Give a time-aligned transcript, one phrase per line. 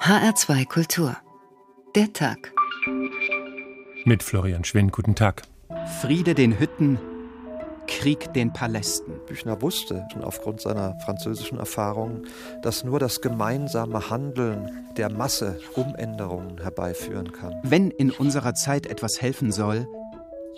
[0.00, 1.16] HR2 Kultur.
[1.96, 2.52] Der Tag.
[4.04, 5.42] Mit Florian Schwinn, guten Tag.
[6.00, 7.00] Friede den Hütten,
[7.88, 9.14] Krieg den Palästen.
[9.26, 12.28] Büchner wusste schon aufgrund seiner französischen Erfahrungen,
[12.62, 17.56] dass nur das gemeinsame Handeln der Masse Umänderungen herbeiführen kann.
[17.64, 19.88] Wenn in unserer Zeit etwas helfen soll,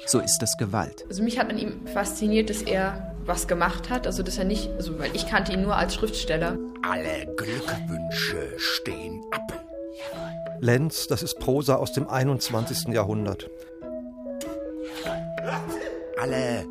[0.04, 1.04] so ist das Gewalt.
[1.08, 4.70] Also mich hat an ihm fasziniert, dass er was gemacht hat, also dass er nicht,
[4.76, 6.58] also weil ich kannte ihn nur als Schriftsteller.
[6.82, 9.64] Alle Glückwünsche stehen ab.
[10.60, 12.88] Lenz, das ist Prosa aus dem 21.
[12.88, 13.51] Jahrhundert.
[16.18, 16.65] Alle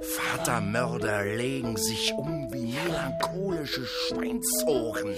[0.00, 5.14] Vatermörder legen sich um wie melancholische Schweinsohren.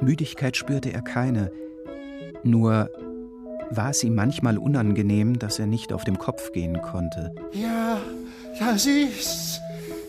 [0.00, 1.50] Müdigkeit spürte er keine.
[2.42, 2.90] Nur
[3.76, 7.32] war es ihm manchmal unangenehm, dass er nicht auf dem Kopf gehen konnte.
[7.52, 7.98] Ja,
[8.58, 9.60] das ist's.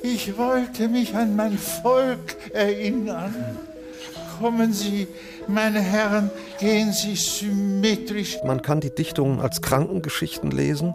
[0.04, 3.34] Ich wollte mich an mein Volk erinnern.
[4.40, 5.08] Kommen Sie,
[5.48, 6.30] meine Herren,
[6.60, 8.38] gehen Sie symmetrisch.
[8.46, 10.94] Man kann die Dichtungen als Krankengeschichten lesen.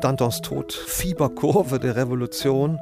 [0.00, 2.80] Dantons Tod, Fieberkurve der Revolution.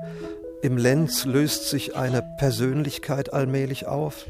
[0.62, 4.26] Im Lenz löst sich eine Persönlichkeit allmählich auf.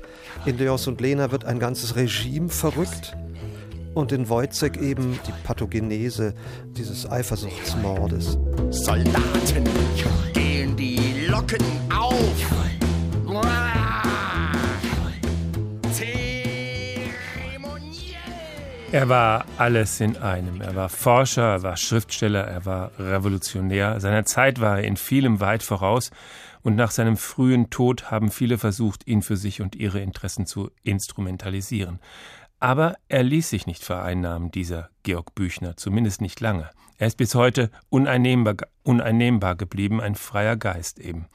[0.47, 3.15] In Leos und Lena wird ein ganzes Regime verrückt.
[3.95, 6.35] Und in Wojcek eben die Pathogenese
[6.77, 8.39] dieses Eifersuchtsmordes.
[8.71, 9.65] Soldaten,
[10.33, 12.63] gehen die Locken auf.
[18.93, 20.61] Er war alles in einem.
[20.61, 24.01] Er war Forscher, er war Schriftsteller, er war Revolutionär.
[24.01, 26.11] Seiner Zeit war er in vielem weit voraus
[26.63, 30.71] und nach seinem frühen Tod haben viele versucht, ihn für sich und ihre Interessen zu
[30.83, 32.01] instrumentalisieren.
[32.63, 36.71] Aber er ließ sich nicht vereinnahmen, dieser Georg Büchner, zumindest nicht lange.
[36.97, 41.27] Er ist bis heute uneinnehmbar, uneinnehmbar geblieben, ein freier Geist eben.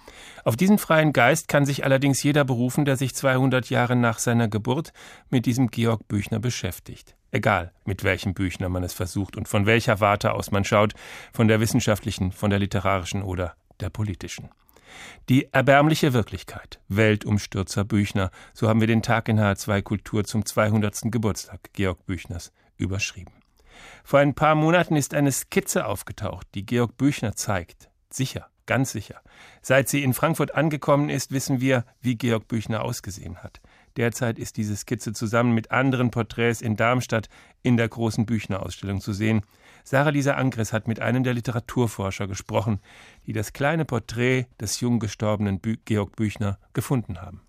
[0.45, 4.47] Auf diesen freien Geist kann sich allerdings jeder berufen, der sich 200 Jahre nach seiner
[4.47, 4.93] Geburt
[5.29, 7.17] mit diesem Georg Büchner beschäftigt.
[7.31, 10.93] Egal, mit welchem Büchner man es versucht und von welcher Warte aus man schaut,
[11.33, 14.49] von der wissenschaftlichen, von der literarischen oder der politischen.
[15.29, 16.79] Die erbärmliche Wirklichkeit.
[16.87, 18.31] Weltumstürzer Büchner.
[18.53, 21.11] So haben wir den Tag in H2 Kultur zum 200.
[21.11, 23.33] Geburtstag Georg Büchners überschrieben.
[24.03, 27.89] Vor ein paar Monaten ist eine Skizze aufgetaucht, die Georg Büchner zeigt.
[28.09, 29.21] Sicher, ganz sicher.
[29.61, 33.59] Seit sie in Frankfurt angekommen ist, wissen wir, wie Georg Büchner ausgesehen hat.
[33.97, 37.29] Derzeit ist diese Skizze zusammen mit anderen Porträts in Darmstadt
[37.63, 39.41] in der großen Büchner-Ausstellung zu sehen.
[39.89, 42.81] Sarah Lisa Angres hat mit einem der Literaturforscher gesprochen,
[43.25, 47.39] die das kleine Porträt des jung gestorbenen Georg Büchner gefunden haben.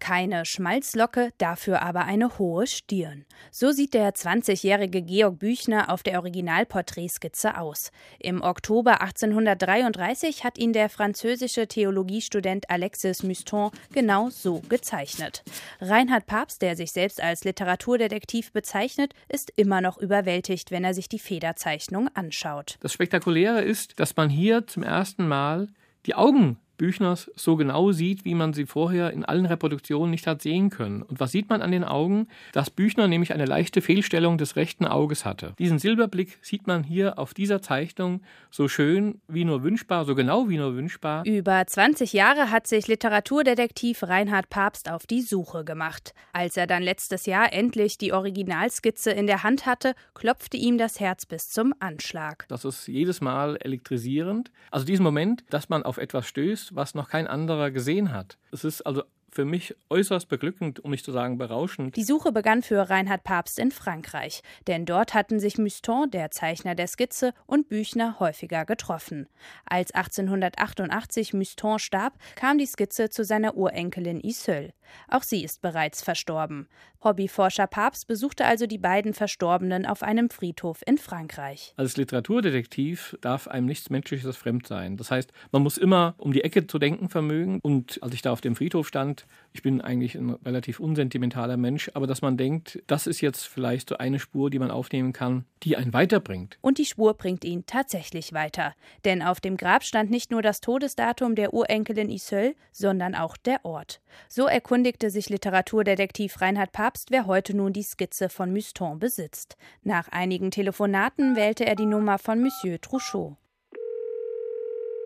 [0.00, 3.26] Keine Schmalzlocke, dafür aber eine hohe Stirn.
[3.50, 7.92] So sieht der 20-jährige Georg Büchner auf der Originalporträtskizze aus.
[8.18, 15.44] Im Oktober 1833 hat ihn der französische Theologiestudent Alexis Muston genau so gezeichnet.
[15.80, 21.08] Reinhard Papst, der sich selbst als Literaturdetektiv bezeichnet, ist immer noch überwältigt, wenn er sich
[21.08, 22.78] die Federzeichnung anschaut.
[22.80, 25.68] Das Spektakuläre ist, dass man hier zum ersten Mal
[26.06, 30.40] die Augen Büchners so genau sieht, wie man sie vorher in allen Reproduktionen nicht hat
[30.40, 31.02] sehen können.
[31.02, 32.26] Und was sieht man an den Augen?
[32.54, 35.52] Dass Büchner nämlich eine leichte Fehlstellung des rechten Auges hatte.
[35.58, 40.48] Diesen Silberblick sieht man hier auf dieser Zeichnung so schön wie nur wünschbar, so genau
[40.48, 41.26] wie nur wünschbar.
[41.26, 46.14] Über 20 Jahre hat sich Literaturdetektiv Reinhard Papst auf die Suche gemacht.
[46.32, 50.98] Als er dann letztes Jahr endlich die Originalskizze in der Hand hatte, klopfte ihm das
[50.98, 52.46] Herz bis zum Anschlag.
[52.48, 54.50] Das ist jedes Mal elektrisierend.
[54.70, 58.38] Also diesen Moment, dass man auf etwas stößt, was noch kein anderer gesehen hat.
[58.52, 61.96] Es ist also für mich äußerst beglückend, um nicht zu sagen berauschend.
[61.96, 66.74] Die Suche begann für Reinhard Papst in Frankreich, denn dort hatten sich Muston, der Zeichner
[66.74, 69.28] der Skizze, und Büchner häufiger getroffen.
[69.64, 74.72] Als 1888 Muston starb, kam die Skizze zu seiner Urenkelin Iseul.
[75.08, 76.68] Auch sie ist bereits verstorben.
[77.02, 81.72] Hobbyforscher Papst besuchte also die beiden Verstorbenen auf einem Friedhof in Frankreich.
[81.76, 84.96] Als Literaturdetektiv darf einem nichts Menschliches fremd sein.
[84.98, 87.60] Das heißt, man muss immer um die Ecke zu denken vermögen.
[87.62, 89.19] Und als ich da auf dem Friedhof stand,
[89.52, 93.88] ich bin eigentlich ein relativ unsentimentaler Mensch, aber dass man denkt, das ist jetzt vielleicht
[93.88, 96.58] so eine Spur, die man aufnehmen kann, die einen weiterbringt.
[96.60, 98.74] Und die Spur bringt ihn tatsächlich weiter.
[99.04, 103.64] Denn auf dem Grab stand nicht nur das Todesdatum der Urenkelin Iseul, sondern auch der
[103.64, 104.00] Ort.
[104.28, 109.56] So erkundigte sich Literaturdetektiv Reinhard Papst, wer heute nun die Skizze von Muston besitzt.
[109.82, 113.36] Nach einigen Telefonaten wählte er die Nummer von Monsieur Trouchot.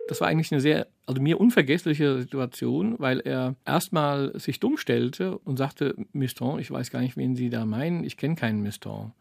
[0.07, 5.37] Das war eigentlich eine sehr, also mir unvergessliche Situation, weil er erstmal sich dumm stellte
[5.39, 9.11] und sagte, Miston, ich weiß gar nicht, wen Sie da meinen, ich kenne keinen Miston.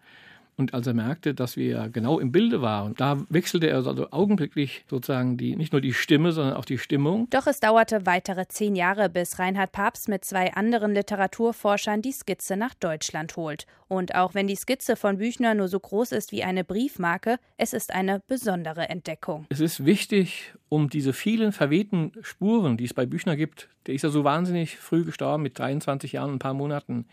[0.56, 4.84] Und als er merkte, dass wir genau im Bilde waren, da wechselte er also augenblicklich
[4.88, 7.28] sozusagen die, nicht nur die Stimme, sondern auch die Stimmung.
[7.30, 12.56] Doch es dauerte weitere zehn Jahre, bis Reinhard Papst mit zwei anderen Literaturforschern die Skizze
[12.56, 13.66] nach Deutschland holt.
[13.88, 17.72] Und auch wenn die Skizze von Büchner nur so groß ist wie eine Briefmarke, es
[17.72, 19.46] ist eine besondere Entdeckung.
[19.48, 24.02] Es ist wichtig, um diese vielen verwehten Spuren, die es bei Büchner gibt, der ist
[24.02, 27.06] ja so wahnsinnig früh gestorben, mit 23 Jahren und ein paar Monaten,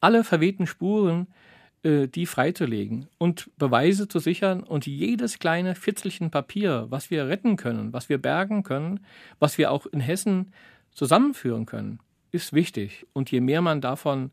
[0.00, 1.26] alle verwehten Spuren
[1.82, 7.92] die freizulegen und Beweise zu sichern und jedes kleine Fitzelchen Papier, was wir retten können,
[7.92, 9.00] was wir bergen können,
[9.38, 10.52] was wir auch in Hessen
[10.92, 12.00] zusammenführen können,
[12.32, 13.06] ist wichtig.
[13.12, 14.30] Und je mehr man davon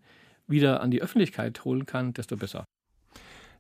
[0.48, 2.66] wieder an die Öffentlichkeit holen kann, desto besser.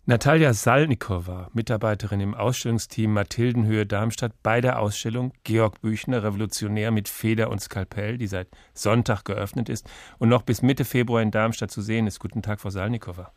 [0.09, 7.49] Natalia Salnikowa, Mitarbeiterin im Ausstellungsteam Mathildenhöhe Darmstadt bei der Ausstellung Georg Büchner, Revolutionär mit Feder
[7.49, 11.81] und Skalpell, die seit Sonntag geöffnet ist und noch bis Mitte Februar in Darmstadt zu
[11.81, 12.19] sehen ist.
[12.19, 13.33] Guten Tag, Frau Salnikowa.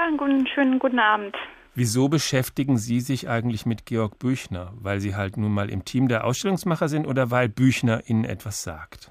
[0.00, 1.36] Ja, einen guten, schönen guten Abend.
[1.74, 4.72] Wieso beschäftigen Sie sich eigentlich mit Georg Büchner?
[4.80, 8.62] Weil Sie halt nun mal im Team der Ausstellungsmacher sind oder weil Büchner Ihnen etwas
[8.62, 9.10] sagt?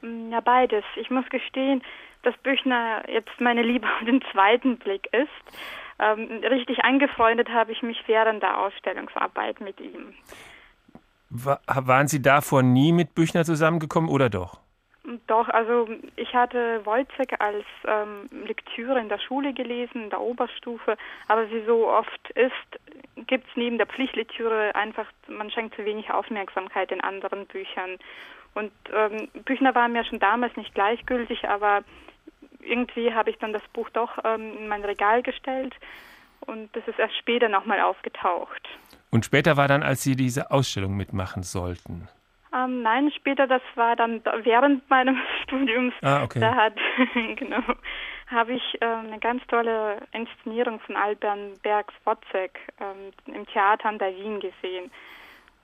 [0.00, 0.82] Mm, ja, beides.
[0.96, 1.82] Ich muss gestehen,
[2.22, 5.58] dass Büchner jetzt meine Liebe auf den zweiten Blick ist.
[5.98, 10.14] Ähm, richtig angefreundet habe ich mich während der Ausstellungsarbeit mit ihm.
[11.28, 14.58] War, waren Sie davor nie mit Büchner zusammengekommen oder doch?
[15.26, 20.98] Doch, also ich hatte Wojciech als ähm, Lektüre in der Schule gelesen, in der Oberstufe,
[21.28, 26.10] aber wie so oft ist, gibt es neben der Pflichtlektüre einfach, man schenkt zu wenig
[26.10, 27.96] Aufmerksamkeit in anderen Büchern.
[28.54, 31.84] Und ähm, Büchner war mir schon damals nicht gleichgültig, aber
[32.60, 35.74] irgendwie habe ich dann das Buch doch ähm, in mein Regal gestellt
[36.40, 38.68] und das ist erst später nochmal aufgetaucht.
[39.10, 42.08] Und später war dann, als Sie diese Ausstellung mitmachen sollten.
[42.54, 45.94] Ähm, nein, später, das war dann während meines Studiums.
[46.02, 46.40] Ah, okay.
[46.40, 46.74] Da hat,
[47.36, 47.62] genau,
[48.28, 53.98] habe ich äh, eine ganz tolle Inszenierung von Alban Bergs Wozzeck ähm, im Theater an
[53.98, 54.90] der Wien gesehen.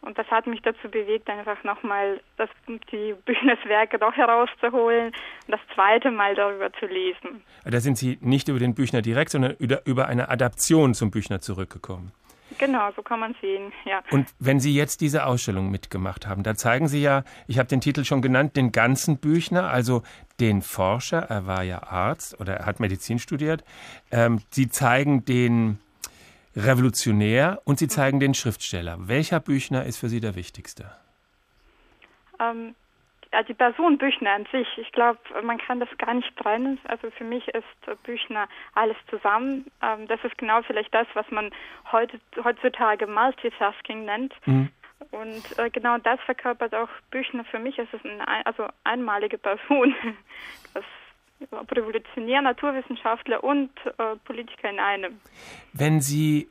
[0.05, 2.51] Und das hat mich dazu bewegt, einfach nochmal das,
[2.93, 3.59] die Büchners
[3.99, 7.43] doch herauszuholen und das zweite Mal darüber zu lesen.
[7.65, 12.13] Da sind Sie nicht über den Büchner direkt, sondern über eine Adaption zum Büchner zurückgekommen.
[12.59, 14.03] Genau, so kann man sehen, ja.
[14.11, 17.81] Und wenn Sie jetzt diese Ausstellung mitgemacht haben, da zeigen Sie ja, ich habe den
[17.81, 20.03] Titel schon genannt, den ganzen Büchner, also
[20.41, 23.65] den Forscher, er war ja Arzt oder er hat Medizin studiert.
[24.11, 25.79] Ähm, Sie zeigen den
[26.57, 28.97] Revolutionär und Sie zeigen den Schriftsteller.
[29.01, 30.91] Welcher Büchner ist für Sie der wichtigste?
[32.41, 32.75] Ähm,
[33.35, 36.79] also die Person Büchner an sich, ich glaube, man kann das gar nicht trennen.
[36.85, 39.67] Also für mich ist Büchner alles zusammen.
[39.83, 41.51] Ähm, das ist genau vielleicht das, was man
[41.93, 44.35] heute, heutzutage Multitasking nennt.
[44.47, 44.71] Mhm.
[45.11, 47.79] Und äh, genau das verkörpert auch Büchner für mich.
[47.79, 49.95] Es ist eine also einmalige Person.
[50.73, 50.85] Das
[51.71, 55.21] Revolutionär, Naturwissenschaftler und äh, Politiker in einem.
[55.73, 56.49] Wenn Sie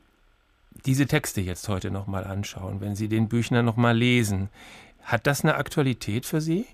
[0.85, 4.49] diese Texte jetzt heute nochmal anschauen, wenn Sie den Büchner nochmal lesen,
[5.05, 6.67] hat das eine Aktualität für Sie?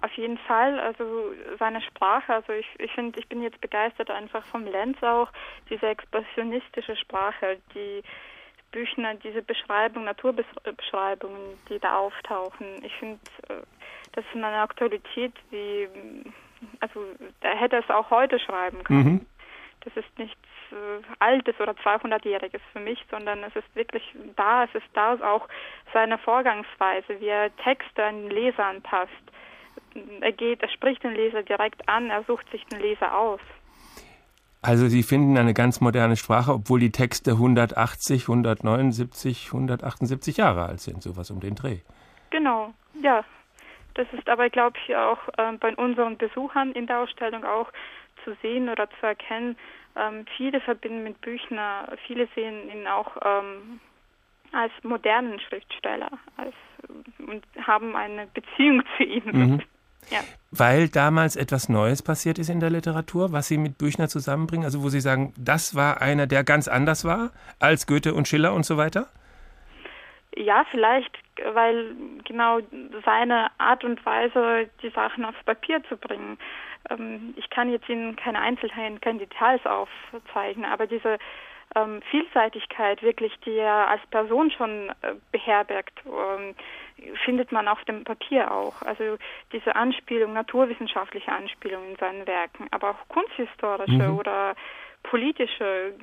[0.00, 4.44] Auf jeden Fall, also seine Sprache, also ich, ich finde, ich bin jetzt begeistert einfach
[4.46, 5.28] vom Lenz auch,
[5.68, 8.02] diese expressionistische Sprache, die
[8.70, 12.66] Büchner, diese Beschreibung, Naturbeschreibungen, die da auftauchen.
[12.84, 13.54] Ich finde, äh,
[14.12, 15.88] das ist eine Aktualität, die,
[16.78, 17.04] also
[17.40, 19.04] da hätte es auch heute schreiben können.
[19.04, 19.26] Mhm.
[19.94, 20.36] Das ist nichts
[20.70, 24.02] äh, Altes oder 200-Jähriges für mich, sondern es ist wirklich
[24.36, 25.48] da, es ist da auch
[25.94, 29.12] seine Vorgangsweise, wie er Texte an den Leser anpasst.
[30.20, 33.40] Er geht, er spricht den Leser direkt an, er sucht sich den Leser aus.
[34.60, 40.80] Also Sie finden eine ganz moderne Sprache, obwohl die Texte 180, 179, 178 Jahre alt
[40.80, 41.78] sind, sowas um den Dreh.
[42.30, 43.24] Genau, ja.
[43.94, 47.72] Das ist aber, glaube ich, auch äh, bei unseren Besuchern in der Ausstellung auch
[48.24, 49.56] zu sehen oder zu erkennen.
[49.98, 53.80] Ähm, viele verbinden mit Büchner, viele sehen ihn auch ähm,
[54.52, 56.54] als modernen Schriftsteller als,
[57.26, 59.24] und haben eine Beziehung zu ihm.
[59.26, 59.62] Mhm.
[60.10, 60.20] Ja.
[60.50, 64.82] Weil damals etwas Neues passiert ist in der Literatur, was Sie mit Büchner zusammenbringen, also
[64.82, 68.64] wo Sie sagen, das war einer, der ganz anders war als Goethe und Schiller und
[68.64, 69.08] so weiter?
[70.36, 71.18] Ja, vielleicht,
[71.52, 72.60] weil genau
[73.04, 76.38] seine Art und Weise, die Sachen aufs Papier zu bringen.
[76.90, 81.18] Ähm, ich kann jetzt Ihnen keine Einzelheiten, keine Details aufzeichnen, aber diese
[81.74, 86.54] ähm, Vielseitigkeit wirklich, die er als Person schon äh, beherbergt, ähm,
[87.24, 88.80] findet man auf dem Papier auch.
[88.82, 89.18] Also
[89.52, 94.18] diese Anspielung, naturwissenschaftliche Anspielung in seinen Werken, aber auch kunsthistorische mhm.
[94.18, 94.54] oder
[95.08, 95.94] politische,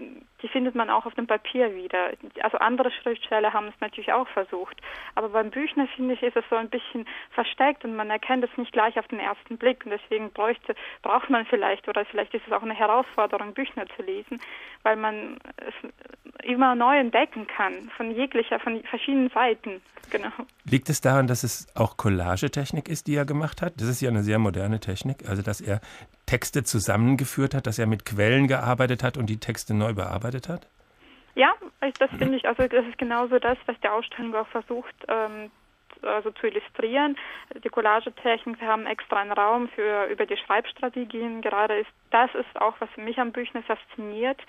[0.41, 2.11] die findet man auch auf dem Papier wieder.
[2.41, 4.81] Also andere Schriftsteller haben es natürlich auch versucht.
[5.13, 8.57] Aber beim Büchner, finde ich, ist es so ein bisschen versteckt und man erkennt es
[8.57, 9.85] nicht gleich auf den ersten Blick.
[9.85, 14.01] Und deswegen bräuchte, braucht man vielleicht, oder vielleicht ist es auch eine Herausforderung, Büchner zu
[14.01, 14.39] lesen,
[14.81, 19.81] weil man es immer neu entdecken kann, von jeglicher, von verschiedenen Seiten.
[20.11, 20.29] Genau.
[20.63, 23.79] Liegt es daran, dass es auch Collagetechnik ist, die er gemacht hat?
[23.79, 25.79] Das ist ja eine sehr moderne Technik, also dass er
[26.25, 30.67] Texte zusammengeführt hat, dass er mit Quellen gearbeitet hat und die Texte neu bearbeitet hat?
[31.35, 31.53] Ja,
[31.99, 35.51] das finde ich, also das ist genauso das, was die Ausstellung auch versucht ähm,
[36.01, 37.17] also zu illustrieren.
[37.63, 41.41] Die Collagetechnik, wir haben extra einen Raum für über die Schreibstrategien.
[41.41, 44.39] Gerade ist das ist auch, was mich am Büchner fasziniert.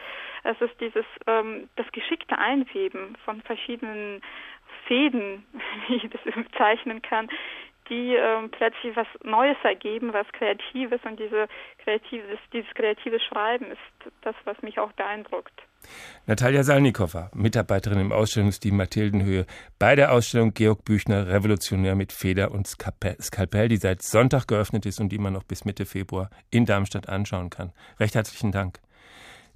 [0.44, 4.22] Es ist dieses ähm, das geschickte Einweben von verschiedenen
[4.86, 5.44] Fäden,
[5.88, 7.28] wie ich das bezeichnen kann,
[7.88, 14.12] die ähm, plötzlich was Neues ergeben, was Kreatives und diese kreatives, dieses kreative Schreiben ist
[14.22, 15.52] das, was mich auch beeindruckt.
[16.26, 19.46] Natalia Salnikowa, Mitarbeiterin im Ausstellungsteam Mathildenhöhe
[19.78, 25.00] bei der Ausstellung Georg Büchner Revolutionär mit Feder und Skalpell, die seit Sonntag geöffnet ist
[25.00, 27.72] und die man noch bis Mitte Februar in Darmstadt anschauen kann.
[28.00, 28.80] Recht herzlichen Dank.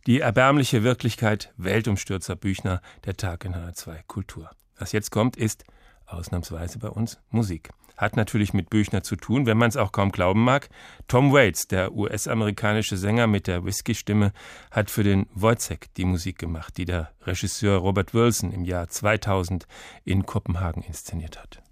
[0.06, 4.50] Die erbärmliche Wirklichkeit Weltumstürzer Büchner, der Tag in H2 Kultur.
[4.78, 5.64] Was jetzt kommt, ist
[6.12, 10.10] ausnahmsweise bei uns Musik hat natürlich mit Büchner zu tun, wenn man es auch kaum
[10.10, 10.70] glauben mag.
[11.06, 14.32] Tom Waits, der US-amerikanische Sänger mit der Whisky-Stimme,
[14.70, 19.66] hat für den Wojciech die Musik gemacht, die der Regisseur Robert Wilson im Jahr 2000
[20.04, 21.62] in Kopenhagen inszeniert hat.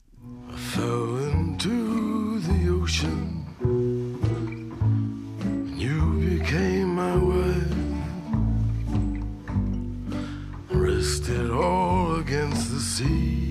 [0.55, 3.47] Fell into the ocean.
[5.77, 7.75] You became my wife.
[10.71, 13.48] Rested all against the sea.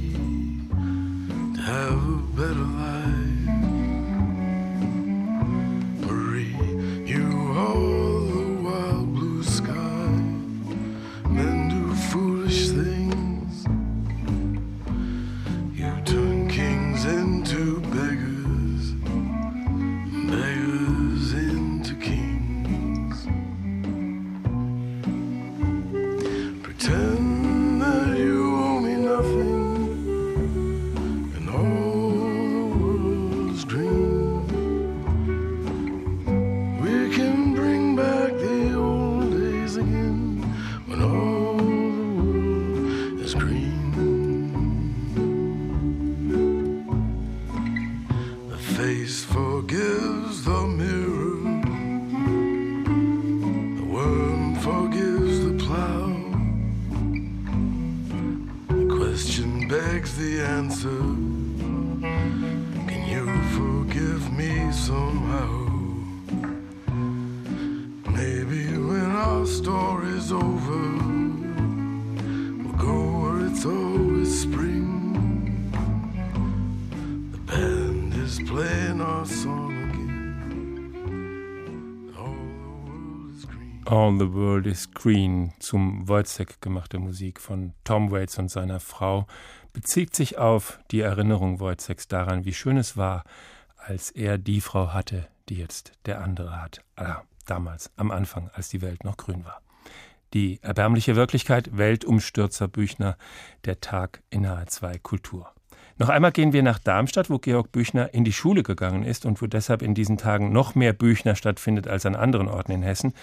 [1.68, 3.44] Have a better life.
[6.00, 6.56] Marie,
[7.06, 8.07] you are
[84.08, 89.28] All the World is Green zum Wojciech gemachte Musik von Tom Waits und seiner Frau
[89.74, 93.26] bezieht sich auf die Erinnerung Wojciechs daran, wie schön es war,
[93.76, 96.86] als er die Frau hatte, die jetzt der andere hat.
[96.96, 99.62] Ah, damals, am Anfang, als die Welt noch grün war.
[100.34, 103.18] Die erbärmliche Wirklichkeit, Weltumstürzer Büchner,
[103.66, 105.54] der Tag in H2 Kultur.
[106.00, 109.42] Noch einmal gehen wir nach Darmstadt, wo Georg Büchner in die Schule gegangen ist und
[109.42, 113.14] wo deshalb in diesen Tagen noch mehr Büchner stattfindet als an anderen Orten in Hessen.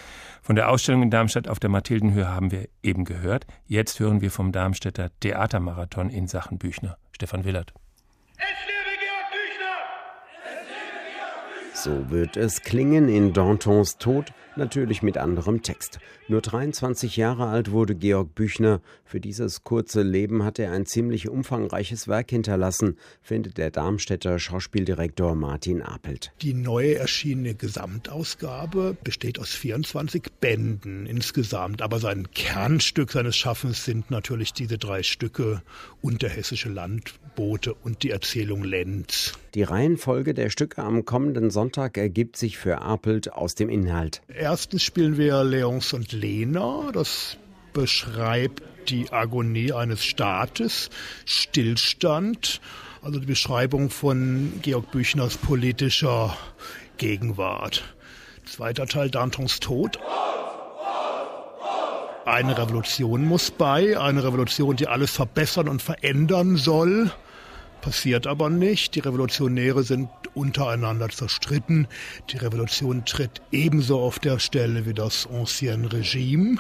[0.43, 3.47] Von der Ausstellung in Darmstadt auf der Mathildenhöhe haben wir eben gehört.
[3.67, 6.97] Jetzt hören wir vom Darmstädter Theatermarathon in Sachen Büchner.
[7.13, 7.73] Stefan Willert.
[11.75, 15.99] So wird es klingen in Dantons Tod, natürlich mit anderem Text.
[16.29, 18.81] Nur 23 Jahre alt wurde Georg Büchner.
[19.05, 25.35] Für dieses kurze Leben hat er ein ziemlich umfangreiches Werk hinterlassen, findet der Darmstädter Schauspieldirektor
[25.35, 26.33] Martin Apelt.
[26.41, 34.11] Die neu erschienene Gesamtausgabe besteht aus 24 Bänden insgesamt, aber sein Kernstück seines Schaffens sind
[34.11, 35.63] natürlich diese drei Stücke
[36.01, 39.33] Unterhessische Landboote und die Erzählung Lenz.
[39.55, 44.21] Die Reihenfolge der Stücke am kommenden Sonntag ergibt sich für Apelt aus dem Inhalt.
[44.45, 46.91] Erstens spielen wir Leons und Lena.
[46.93, 47.39] Das
[47.73, 50.91] beschreibt die Agonie eines Staates,
[51.25, 52.61] Stillstand,
[53.01, 56.37] also die Beschreibung von Georg Büchners politischer
[56.99, 57.85] Gegenwart.
[58.45, 59.99] Zweiter Teil Dantons Tod.
[62.27, 67.11] Eine Revolution muss bei, eine Revolution, die alles verbessern und verändern soll,
[67.81, 68.95] passiert aber nicht.
[68.95, 71.87] Die Revolutionäre sind untereinander zerstritten.
[72.31, 76.59] Die Revolution tritt ebenso auf der Stelle wie das Ancien Regime.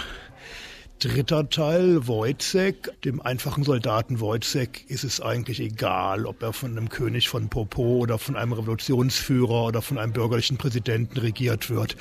[1.00, 3.02] Dritter Teil, Wojcek.
[3.02, 7.98] Dem einfachen Soldaten Wojcek ist es eigentlich egal, ob er von einem König von Popo
[7.98, 11.96] oder von einem Revolutionsführer oder von einem bürgerlichen Präsidenten regiert wird.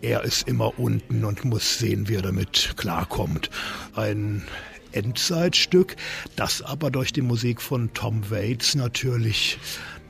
[0.00, 3.50] Er ist immer unten und muss sehen, wie er damit klarkommt.
[3.94, 4.44] Ein
[4.92, 5.96] Endzeitstück,
[6.36, 9.58] das aber durch die Musik von Tom Waits natürlich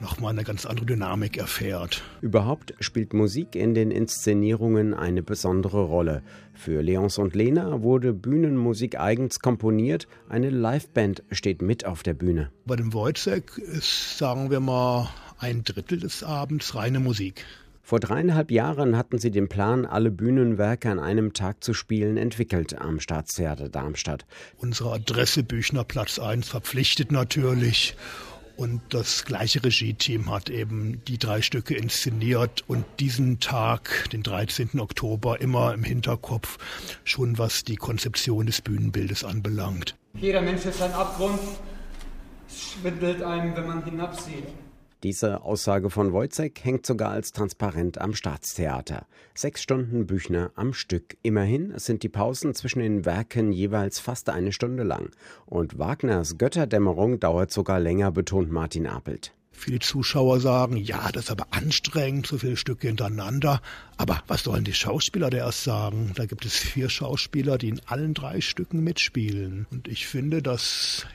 [0.00, 2.02] nochmal eine ganz andere Dynamik erfährt.
[2.20, 6.22] Überhaupt spielt Musik in den Inszenierungen eine besondere Rolle.
[6.54, 10.08] Für Leons und Lena wurde Bühnenmusik eigens komponiert.
[10.28, 12.50] Eine Liveband steht mit auf der Bühne.
[12.66, 17.44] Bei dem Wojciech ist, sagen wir mal, ein Drittel des Abends reine Musik.
[17.88, 22.78] Vor dreieinhalb Jahren hatten sie den Plan, alle Bühnenwerke an einem Tag zu spielen, entwickelt
[22.78, 24.26] am Staatstheater Darmstadt.
[24.58, 27.96] Unsere Adresse Büchner Platz 1 verpflichtet natürlich.
[28.58, 34.80] Und das gleiche Regie-Team hat eben die drei Stücke inszeniert und diesen Tag, den 13.
[34.80, 36.58] Oktober, immer im Hinterkopf,
[37.04, 39.94] schon was die Konzeption des Bühnenbildes anbelangt.
[40.14, 41.38] Jeder Mensch ist ein Abgrund.
[42.48, 44.48] Es schwindelt einem, wenn man hinabsieht.
[45.04, 49.06] Diese Aussage von Wojcek hängt sogar als transparent am Staatstheater.
[49.32, 51.16] Sechs Stunden Büchner am Stück.
[51.22, 55.10] Immerhin sind die Pausen zwischen den Werken jeweils fast eine Stunde lang.
[55.46, 59.32] Und Wagners Götterdämmerung dauert sogar länger, betont Martin Apelt.
[59.52, 63.60] Viele Zuschauer sagen, ja, das ist aber anstrengend, so viele Stücke hintereinander.
[63.98, 66.10] Aber was sollen die Schauspieler der erst sagen?
[66.16, 69.68] Da gibt es vier Schauspieler, die in allen drei Stücken mitspielen.
[69.70, 71.06] Und ich finde, dass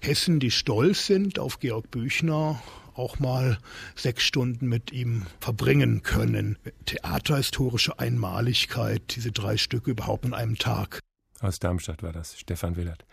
[0.00, 2.62] Hessen, die stolz sind auf Georg Büchner,
[2.94, 3.58] auch mal
[3.94, 6.58] sechs Stunden mit ihm verbringen können.
[6.86, 11.00] Theaterhistorische Einmaligkeit, diese drei Stücke überhaupt in einem Tag.
[11.40, 13.04] Aus Darmstadt war das, Stefan Willert.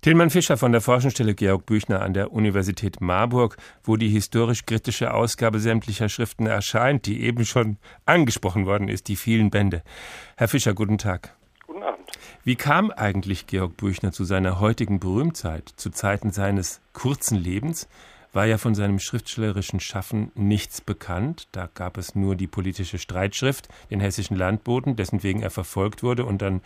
[0.00, 5.60] Tilman Fischer von der Forschungsstelle Georg Büchner an der Universität Marburg, wo die historisch-kritische Ausgabe
[5.60, 7.76] sämtlicher Schriften erscheint, die eben schon
[8.06, 9.82] angesprochen worden ist, die vielen Bände.
[10.36, 11.36] Herr Fischer, guten Tag.
[11.66, 12.08] Guten Abend.
[12.42, 17.88] Wie kam eigentlich Georg Büchner zu seiner heutigen Berühmtheit, zu Zeiten seines kurzen Lebens?
[18.34, 21.48] War ja von seinem schriftstellerischen Schaffen nichts bekannt.
[21.52, 26.24] Da gab es nur die politische Streitschrift, den hessischen Landboten, dessen wegen er verfolgt wurde
[26.24, 26.60] und dann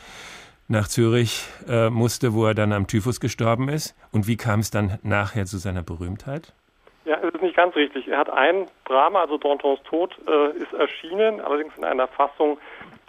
[0.69, 3.97] nach Zürich äh, musste, wo er dann am Typhus gestorben ist.
[4.13, 6.53] Und wie kam es dann nachher zu seiner Berühmtheit?
[7.07, 8.07] Ja, es ist nicht ganz richtig.
[8.09, 12.59] Er hat ein Drama, also Dantons Tod, äh, ist erschienen, allerdings in einer Fassung,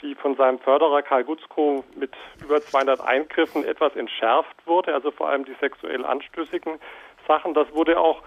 [0.01, 2.11] die von seinem Förderer Karl Gutzkow mit
[2.41, 6.79] über 200 Eingriffen etwas entschärft wurde, also vor allem die sexuell anstößigen
[7.27, 7.53] Sachen.
[7.53, 8.21] Das wurde auch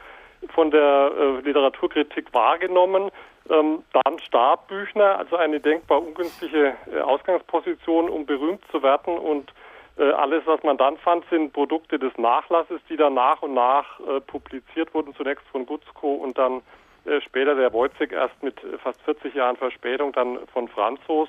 [0.49, 3.11] von der äh, Literaturkritik wahrgenommen.
[3.51, 9.19] Ähm, dann starb Büchner, also eine denkbar ungünstige äh, Ausgangsposition, um berühmt zu werden.
[9.19, 9.53] Und
[9.99, 14.01] äh, alles, was man dann fand, sind Produkte des Nachlasses, die dann nach und nach
[14.01, 16.63] äh, publiziert wurden, zunächst von Gutzko und dann
[17.05, 21.29] äh, später der Wojcik erst mit äh, fast 40 Jahren Verspätung dann von Franzos.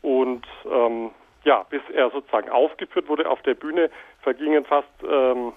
[0.00, 1.10] Und ähm,
[1.44, 3.90] ja, bis er sozusagen aufgeführt wurde auf der Bühne,
[4.22, 5.52] vergingen fast ähm,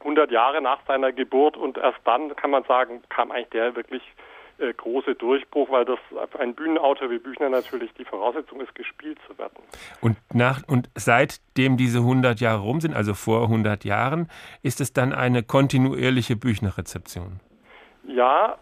[0.00, 4.02] 100 Jahre nach seiner Geburt und erst dann kann man sagen, kam eigentlich der wirklich
[4.58, 5.98] äh, große Durchbruch, weil das
[6.30, 9.56] für einen Bühnenautor wie Büchner natürlich die Voraussetzung ist, gespielt zu werden.
[10.00, 14.28] Und nach und seitdem diese 100 Jahre rum sind, also vor 100 Jahren,
[14.62, 17.40] ist es dann eine kontinuierliche Büchner-Rezeption?
[18.14, 18.58] Ja,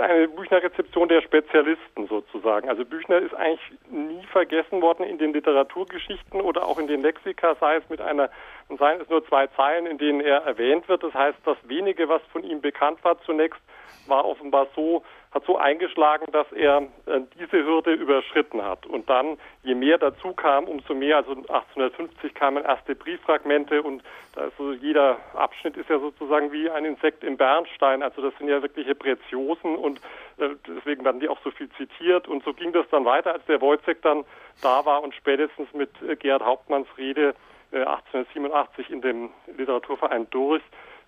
[0.00, 2.68] eine Büchner-Rezeption der Spezialisten sozusagen.
[2.68, 7.54] Also Büchner ist eigentlich nie vergessen worden in den Literaturgeschichten oder auch in den Lexika,
[7.60, 8.30] sei es mit einer,
[8.76, 11.04] seien es nur zwei Zeilen, in denen er erwähnt wird.
[11.04, 13.60] Das heißt, das wenige, was von ihm bekannt war zunächst,
[14.08, 18.86] war offenbar so, hat so eingeschlagen, dass er äh, diese Hürde überschritten hat.
[18.86, 24.02] Und dann, je mehr dazu kam, umso mehr, also 1850 kamen erste Brieffragmente und
[24.36, 28.02] also jeder Abschnitt ist ja sozusagen wie ein Insekt im Bernstein.
[28.02, 30.00] Also das sind ja wirkliche Preziosen und
[30.38, 32.28] äh, deswegen werden die auch so viel zitiert.
[32.28, 34.24] Und so ging das dann weiter, als der Wojcek dann
[34.62, 37.34] da war und spätestens mit äh, Gerhard Hauptmanns Rede
[37.72, 40.62] 1887 in dem Literaturverein durch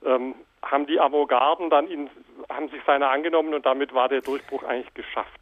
[0.05, 2.11] ähm, haben die Avantgarden dann ihn,
[2.57, 5.41] haben sich seiner angenommen und damit war der Durchbruch eigentlich geschafft.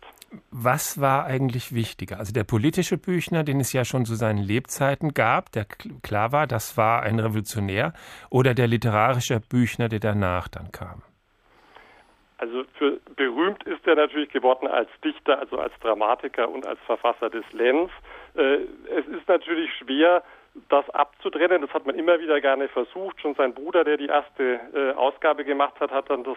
[0.51, 2.19] Was war eigentlich wichtiger?
[2.19, 5.65] Also der politische Büchner, den es ja schon zu seinen Lebzeiten gab, der
[6.03, 7.93] klar war, das war ein Revolutionär,
[8.31, 11.03] oder der literarische Büchner, der danach dann kam?
[12.39, 17.31] Also für berühmt ist er natürlich geworden als Dichter, also als Dramatiker und als Verfasser
[17.31, 17.91] des Lenz.
[18.35, 18.57] Äh,
[18.91, 20.23] es ist natürlich schwer,
[20.69, 21.63] das abzutrennen.
[21.63, 23.21] Das hat man immer wieder gerne versucht.
[23.21, 26.37] Schon sein Bruder, der die erste äh, Ausgabe gemacht hat, hat dann das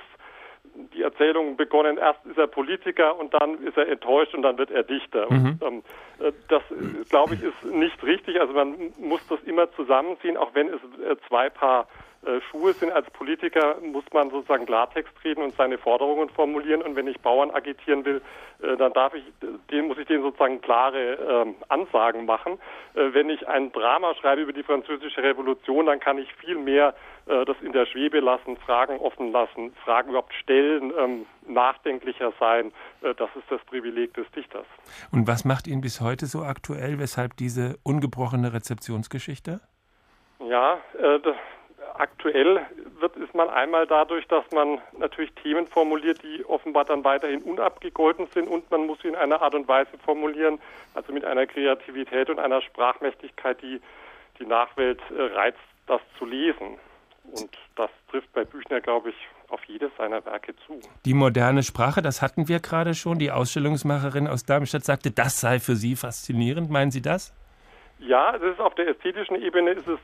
[0.93, 1.97] die Erzählung begonnen.
[1.97, 5.31] Erst ist er Politiker und dann ist er enttäuscht und dann wird er Dichter.
[5.31, 5.57] Mhm.
[5.59, 5.83] Und, ähm,
[6.19, 6.63] äh, das,
[7.09, 8.39] glaube ich, ist nicht richtig.
[8.39, 11.87] Also man muss das immer zusammenziehen, auch wenn es äh, zwei Paar
[12.25, 12.91] äh, Schuhe sind.
[12.91, 16.81] Als Politiker muss man sozusagen Klartext reden und seine Forderungen formulieren.
[16.81, 18.21] Und wenn ich Bauern agitieren will,
[18.59, 19.23] dann darf ich,
[19.69, 22.53] den muss ich denen sozusagen klare äh, Ansagen machen.
[22.95, 26.95] Äh, wenn ich ein Drama schreibe über die französische Revolution, dann kann ich viel mehr
[27.27, 32.71] äh, das in der Schwebe lassen, Fragen offen lassen, Fragen überhaupt stellen, ähm, nachdenklicher sein.
[33.01, 34.65] Äh, das ist das Privileg des Dichters.
[35.11, 36.99] Und was macht ihn bis heute so aktuell?
[36.99, 39.61] Weshalb diese ungebrochene Rezeptionsgeschichte?
[40.39, 41.35] Ja, äh, das,
[41.99, 42.65] aktuell
[42.99, 48.27] wird, ist man einmal dadurch, dass man natürlich Themen formuliert, die offenbar dann weiterhin unabgegolten
[48.33, 50.59] sind und man muss sie in einer Art und Weise formulieren,
[50.93, 53.81] also mit einer Kreativität und einer Sprachmächtigkeit, die
[54.39, 56.77] die Nachwelt äh, reizt, das zu lesen.
[57.31, 59.15] Und das trifft bei Büchner, glaube ich,
[59.49, 60.79] auf jedes seiner Werke zu.
[61.05, 63.19] Die moderne Sprache, das hatten wir gerade schon.
[63.19, 66.69] Die Ausstellungsmacherin aus Darmstadt sagte, das sei für Sie faszinierend.
[66.69, 67.33] Meinen Sie das?
[67.99, 69.99] Ja, das ist auf der ästhetischen Ebene ist es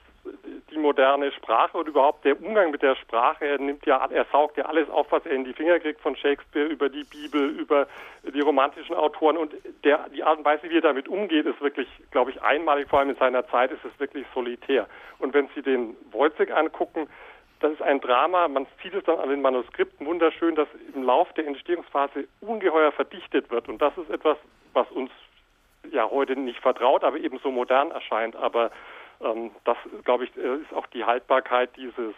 [0.71, 3.45] die moderne Sprache und überhaupt der Umgang mit der Sprache.
[3.45, 6.15] Er nimmt ja, er saugt ja alles auf, was er in die Finger kriegt von
[6.15, 7.87] Shakespeare über die Bibel, über
[8.23, 11.87] die romantischen Autoren und der, die Art und Weise, wie er damit umgeht, ist wirklich,
[12.11, 12.89] glaube ich, einmalig.
[12.89, 14.87] Vor allem in seiner Zeit ist es wirklich solitär.
[15.19, 17.07] Und wenn Sie den Wojcik angucken,
[17.59, 21.31] das ist ein Drama, man sieht es dann an den Manuskripten wunderschön, dass im Lauf
[21.33, 23.69] der Entstehungsphase ungeheuer verdichtet wird.
[23.69, 24.37] Und das ist etwas,
[24.73, 25.11] was uns
[25.91, 28.35] ja heute nicht vertraut, aber eben so modern erscheint.
[28.35, 28.71] Aber
[29.23, 32.13] ähm, das, glaube ich, äh, ist auch die Haltbarkeit dieses,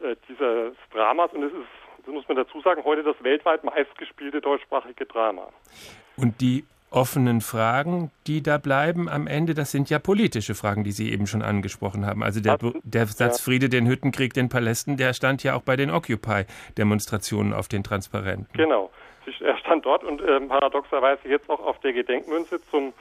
[0.00, 4.40] äh, dieses Dramas und es ist, das muss man dazu sagen, heute das weltweit meistgespielte
[4.40, 5.48] deutschsprachige Drama.
[6.16, 10.92] Und die offenen Fragen, die da bleiben am Ende, das sind ja politische Fragen, die
[10.92, 12.22] Sie eben schon angesprochen haben.
[12.22, 13.40] Also der, der Satz.
[13.40, 18.48] Friede den Hüttenkrieg den Palästen, der stand ja auch bei den Occupy-Demonstrationen auf den Transparenten.
[18.56, 18.90] Genau,
[19.40, 22.92] er stand dort und äh, paradoxerweise jetzt auch auf der Gedenkmünze zum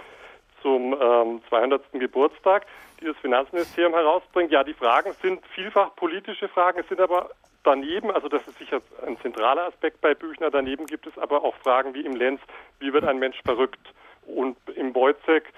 [0.66, 1.92] zum ähm, 200.
[1.94, 2.66] Geburtstag,
[3.00, 4.52] die das Finanzministerium herausbringt.
[4.52, 7.30] Ja, die Fragen sind vielfach politische Fragen, es sind aber
[7.64, 11.56] daneben, also das ist sicher ein zentraler Aspekt bei Büchner, daneben gibt es aber auch
[11.56, 12.40] Fragen wie im Lenz,
[12.80, 13.80] wie wird ein Mensch verrückt?
[14.26, 15.52] Und im Beuzek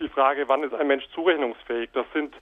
[0.00, 1.90] die Frage, wann ist ein Mensch zurechnungsfähig?
[1.92, 2.34] Das sind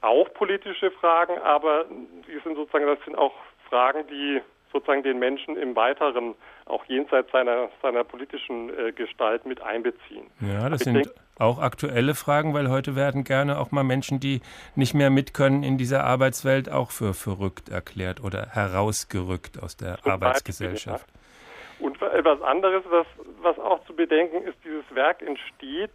[0.00, 1.84] auch politische Fragen, aber
[2.26, 3.34] die sind sozusagen, das sind auch
[3.68, 4.40] Fragen, die
[4.72, 6.34] sozusagen den Menschen im Weiteren,
[6.66, 10.26] auch jenseits seiner, seiner politischen äh, Gestalt mit einbeziehen.
[10.40, 14.20] Ja, das ich sind denke, auch aktuelle Fragen, weil heute werden gerne auch mal Menschen,
[14.20, 14.40] die
[14.74, 21.06] nicht mehr mitkönnen in dieser Arbeitswelt, auch für verrückt erklärt oder herausgerückt aus der Arbeitsgesellschaft.
[21.80, 23.06] Und etwas anderes, was,
[23.40, 25.92] was auch zu bedenken ist, dieses Werk entsteht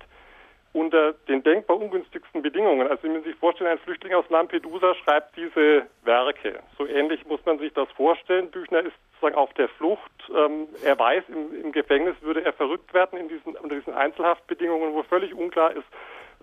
[0.73, 2.88] unter den denkbar ungünstigsten Bedingungen.
[2.88, 6.60] Also wenn man sich vorstellen, ein Flüchtling aus Lampedusa schreibt diese Werke.
[6.77, 8.49] So ähnlich muss man sich das vorstellen.
[8.49, 10.12] Büchner ist sozusagen auf der Flucht.
[10.36, 14.93] Ähm, er weiß, im, im, Gefängnis würde er verrückt werden in diesen, unter diesen Einzelhaftbedingungen,
[14.93, 15.88] wo völlig unklar ist,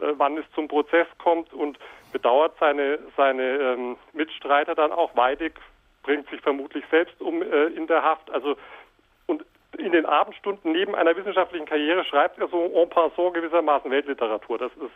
[0.00, 1.78] äh, wann es zum Prozess kommt und
[2.12, 5.14] bedauert seine, seine ähm, Mitstreiter dann auch.
[5.14, 5.52] Weidig
[6.02, 8.30] bringt sich vermutlich selbst um äh, in der Haft.
[8.30, 8.56] Also
[9.78, 14.58] in den Abendstunden neben einer wissenschaftlichen Karriere schreibt er so en passant gewissermaßen Weltliteratur.
[14.58, 14.90] Das ist,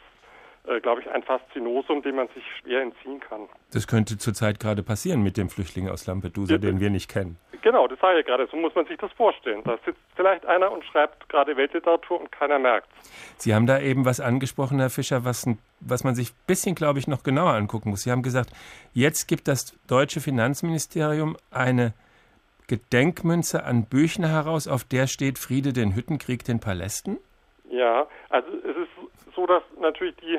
[0.83, 3.43] glaube ich, ein Faszinosum, dem man sich schwer entziehen kann.
[3.73, 7.37] Das könnte zurzeit gerade passieren mit dem Flüchtling aus Lampedusa, den wir nicht kennen.
[7.63, 8.47] Genau, das sage ich gerade.
[8.51, 9.63] So muss man sich das vorstellen.
[9.65, 12.89] Da sitzt vielleicht einer und schreibt gerade Weltliteratur und keiner merkt.
[13.39, 15.47] Sie haben da eben was angesprochen, Herr Fischer, was,
[15.81, 18.03] was man sich ein bisschen, glaube ich, noch genauer angucken muss.
[18.03, 18.51] Sie haben gesagt,
[18.93, 21.95] jetzt gibt das deutsche Finanzministerium eine
[22.67, 27.19] Gedenkmünze an Büchner heraus, auf der steht Friede den Hüttenkrieg den Palästen?
[27.71, 30.39] Ja, also es ist so, dass natürlich die,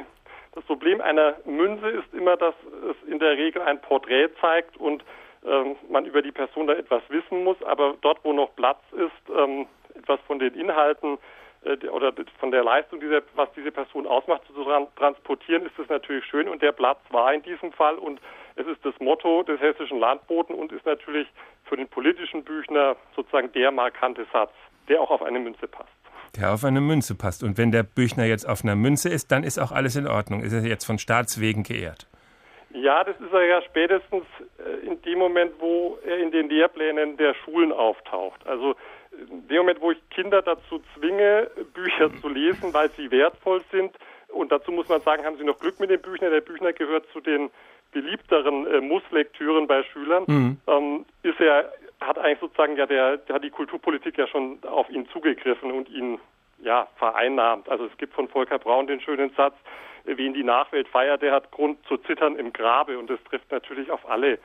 [0.56, 2.56] das Problem einer Münze ist immer, dass
[2.90, 5.04] es in der Regel ein Porträt zeigt und
[5.46, 9.36] ähm, man über die Person da etwas wissen muss, aber dort, wo noch Platz ist,
[9.38, 11.18] ähm, etwas von den Inhalten
[11.66, 14.54] äh, oder von der Leistung, dieser, was diese Person ausmacht, zu
[14.96, 18.22] transportieren, ist das natürlich schön und der Platz war in diesem Fall und
[18.56, 21.28] es ist das Motto des hessischen Landboten und ist natürlich
[21.66, 24.54] für den politischen Büchner sozusagen der markante Satz,
[24.88, 25.90] der auch auf eine Münze passt.
[26.38, 27.44] Der auf eine Münze passt.
[27.44, 30.42] Und wenn der Büchner jetzt auf einer Münze ist, dann ist auch alles in Ordnung.
[30.42, 32.08] Ist er jetzt von Staatswegen geehrt?
[32.74, 34.26] Ja, das ist er ja spätestens
[34.60, 38.46] äh, in dem Moment, wo er in den Lehrplänen der Schulen auftaucht.
[38.46, 38.76] Also
[39.30, 43.94] in dem Moment, wo ich Kinder dazu zwinge, Bücher zu lesen, weil sie wertvoll sind.
[44.28, 46.30] Und dazu muss man sagen, haben sie noch Glück mit dem Büchner.
[46.30, 47.50] Der Büchner gehört zu den
[47.96, 50.58] beliebteren äh, Muss-Lektüren bei Schülern, mhm.
[50.68, 54.90] ähm, ist er, hat eigentlich sozusagen ja der, der hat die Kulturpolitik ja schon auf
[54.90, 56.20] ihn zugegriffen und ihn
[56.60, 57.70] ja vereinnahmt.
[57.70, 59.56] Also es gibt von Volker Braun den schönen Satz,
[60.06, 63.90] wen die Nachwelt feiert, der hat Grund zu zittern im Grabe und das trifft natürlich
[63.92, 64.40] auf alle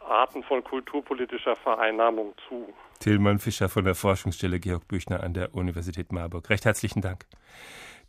[0.00, 2.72] Arten von kulturpolitischer Vereinnahmung zu.
[3.00, 6.48] Tillmann Fischer von der Forschungsstelle Georg Büchner an der Universität Marburg.
[6.50, 7.24] Recht herzlichen Dank.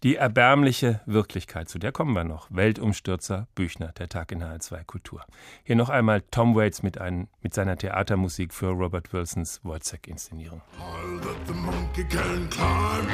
[0.03, 2.47] Die erbärmliche Wirklichkeit, zu der kommen wir noch.
[2.49, 5.23] Weltumstürzer Büchner, der Tag in HR2 Kultur.
[5.63, 10.61] Hier noch einmal Tom Waits mit, ein, mit seiner Theatermusik für Robert Wilsons Wojciech-Inszenierung.
[10.77, 13.07] All that the monkey can climb,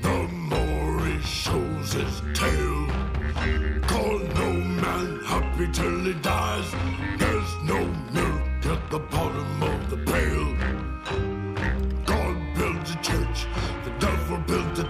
[0.00, 2.86] no more he shows his tail.
[3.88, 6.72] Call no man happy till he dies.
[7.18, 10.35] There's no milk at the bottom of the pail.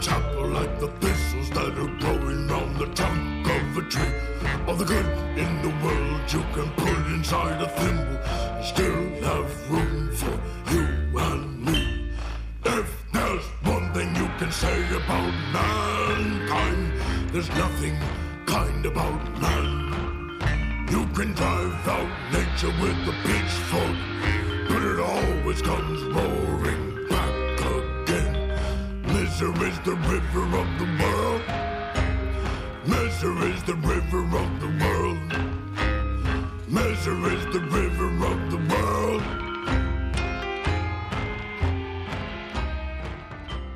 [0.01, 4.15] Chapel like the thistles that are growing round the trunk of a tree.
[4.67, 5.07] All the good
[5.39, 8.19] in the world you can put inside a thimble
[8.57, 10.37] and still have room for
[10.73, 12.13] you and me.
[12.65, 16.93] If there's one thing you can say about mankind,
[17.33, 17.97] there's nothing
[18.47, 20.89] kind about man.
[20.91, 23.97] You can drive out nature with a pitchfork,
[24.69, 26.96] but it always comes roaring.
[29.27, 31.43] Misery is the river of the world.
[32.87, 35.19] Misery is the river of the world.
[36.69, 39.23] Misery is the river of the world.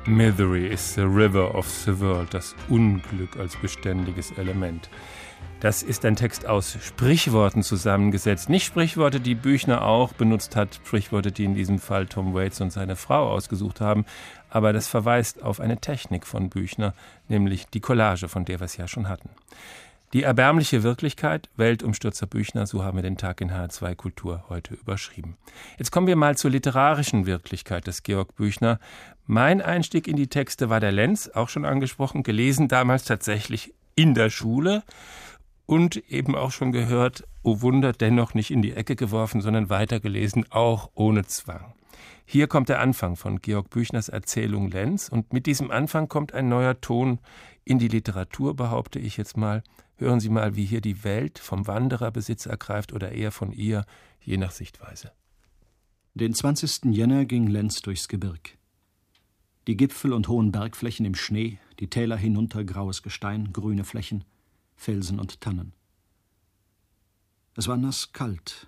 [0.07, 4.89] Misery is the river of the world, das Unglück als beständiges Element.
[5.61, 8.49] Das ist ein Text aus Sprichworten zusammengesetzt.
[8.49, 12.71] Nicht Sprichworte, die Büchner auch benutzt hat, Sprichworte, die in diesem Fall Tom Waits und
[12.71, 14.05] seine Frau ausgesucht haben,
[14.51, 16.93] aber das verweist auf eine Technik von Büchner,
[17.27, 19.29] nämlich die Collage, von der wir es ja schon hatten.
[20.13, 25.37] Die erbärmliche Wirklichkeit, Weltumstürzer Büchner, so haben wir den Tag in H2 Kultur heute überschrieben.
[25.77, 28.79] Jetzt kommen wir mal zur literarischen Wirklichkeit des Georg Büchner.
[29.25, 34.13] Mein Einstieg in die Texte war der Lenz, auch schon angesprochen, gelesen damals tatsächlich in
[34.13, 34.83] der Schule
[35.65, 40.45] und eben auch schon gehört, oh Wunder, dennoch nicht in die Ecke geworfen, sondern weitergelesen,
[40.51, 41.73] auch ohne Zwang.
[42.25, 46.49] Hier kommt der Anfang von Georg Büchners Erzählung Lenz und mit diesem Anfang kommt ein
[46.49, 47.19] neuer Ton
[47.65, 49.63] in die Literatur, behaupte ich jetzt mal.
[49.97, 53.85] Hören Sie mal, wie hier die Welt vom Wanderer Besitz ergreift oder eher von ihr,
[54.21, 55.11] je nach Sichtweise.
[56.13, 56.85] Den 20.
[56.85, 58.57] Jänner ging Lenz durchs Gebirg.
[59.67, 64.23] Die Gipfel und hohen Bergflächen im Schnee, die Täler hinunter graues Gestein, grüne Flächen,
[64.75, 65.73] Felsen und Tannen.
[67.55, 68.67] Es war nass kalt.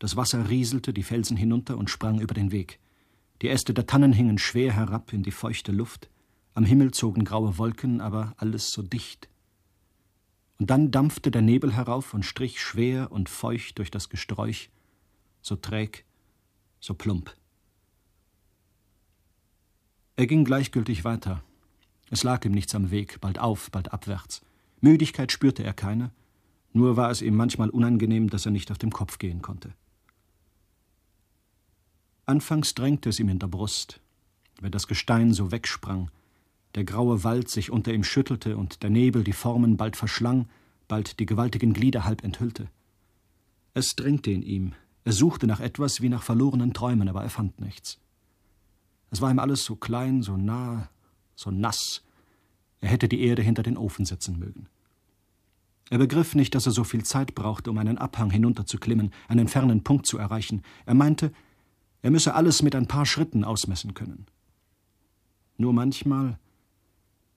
[0.00, 2.80] Das Wasser rieselte die Felsen hinunter und sprang über den Weg.
[3.42, 6.08] Die Äste der Tannen hingen schwer herab in die feuchte Luft.
[6.54, 9.28] Am Himmel zogen graue Wolken, aber alles so dicht.
[10.58, 14.70] Und dann dampfte der Nebel herauf und strich schwer und feucht durch das Gesträuch,
[15.42, 16.06] so träg,
[16.80, 17.36] so plump.
[20.16, 21.42] Er ging gleichgültig weiter.
[22.10, 24.42] Es lag ihm nichts am Weg, bald auf, bald abwärts.
[24.80, 26.10] Müdigkeit spürte er keine,
[26.72, 29.74] nur war es ihm manchmal unangenehm, dass er nicht auf dem Kopf gehen konnte.
[32.30, 33.98] Anfangs drängte es ihm in der Brust,
[34.60, 36.12] wenn das Gestein so wegsprang,
[36.76, 40.48] der graue Wald sich unter ihm schüttelte und der Nebel die Formen bald verschlang,
[40.86, 42.68] bald die gewaltigen Glieder halb enthüllte.
[43.74, 47.60] Es drängte in ihm, er suchte nach etwas wie nach verlorenen Träumen, aber er fand
[47.60, 47.98] nichts.
[49.10, 50.88] Es war ihm alles so klein, so nah,
[51.34, 52.04] so nass,
[52.80, 54.68] er hätte die Erde hinter den Ofen setzen mögen.
[55.90, 59.82] Er begriff nicht, dass er so viel Zeit brauchte, um einen Abhang hinunterzuklimmen, einen fernen
[59.82, 60.62] Punkt zu erreichen.
[60.86, 61.32] Er meinte,
[62.02, 64.26] er müsse alles mit ein paar Schritten ausmessen können.
[65.56, 66.38] Nur manchmal,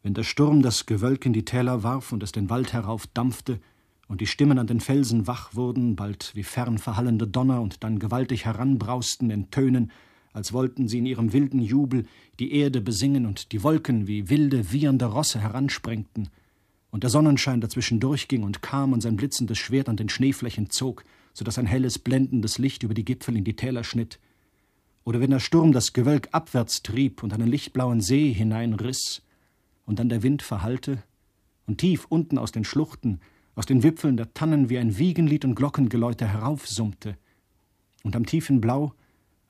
[0.02, 3.60] wenn der Sturm das Gewölk in die Täler warf und es den Wald herauf dampfte
[4.08, 8.00] und die Stimmen an den Felsen wach wurden, bald wie fern verhallende Donner und dann
[8.00, 9.92] gewaltig heranbrausten in Tönen,
[10.32, 12.06] als wollten sie in ihrem wilden Jubel
[12.40, 16.30] die Erde besingen und die Wolken wie wilde, wiehernde Rosse heransprengten,
[16.94, 21.04] und der Sonnenschein dazwischen durchging und kam und sein blitzendes Schwert an den Schneeflächen zog,
[21.34, 24.20] so dass ein helles, blendendes Licht über die Gipfel in die Täler schnitt,
[25.04, 29.22] oder wenn der Sturm das Gewölk abwärts trieb und einen lichtblauen See hineinriss,
[29.86, 31.04] und dann der Wind verhallte,
[31.68, 33.20] und tief unten aus den Schluchten,
[33.56, 37.18] aus den Wipfeln der Tannen wie ein Wiegenlied und Glockengeläute heraufsummte,
[38.04, 38.94] und am tiefen Blau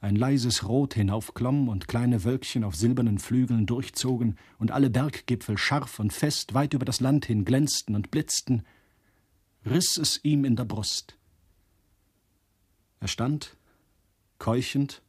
[0.03, 5.97] ein leises Rot hinaufklomm und kleine Wölkchen auf silbernen Flügeln durchzogen und alle Berggipfel scharf
[5.99, 8.63] und fest weit über das Land hin glänzten und blitzten,
[9.65, 11.15] riss es ihm in der Brust.
[12.99, 13.55] Er stand,
[14.39, 15.02] keuchend,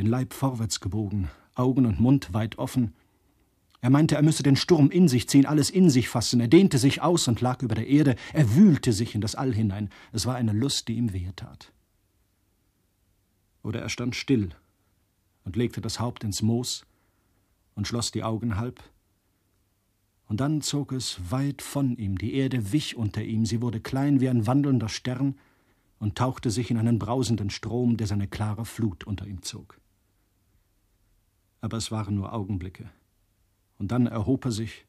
[0.00, 2.94] den Leib vorwärts gebogen, Augen und Mund weit offen,
[3.82, 6.40] er meinte, er müsse den Sturm in sich ziehen, alles in sich fassen.
[6.40, 8.14] Er dehnte sich aus und lag über der Erde.
[8.34, 9.88] Er wühlte sich in das All hinein.
[10.12, 11.72] Es war eine Lust, die ihm wehe tat.
[13.62, 14.50] Oder er stand still
[15.44, 16.84] und legte das Haupt ins Moos
[17.74, 18.82] und schloss die Augen halb.
[20.26, 24.20] Und dann zog es weit von ihm, die Erde wich unter ihm, sie wurde klein
[24.20, 25.36] wie ein wandelnder Stern
[25.98, 29.79] und tauchte sich in einen brausenden Strom, der seine klare Flut unter ihm zog.
[31.60, 32.90] Aber es waren nur Augenblicke
[33.78, 34.86] und dann erhob er sich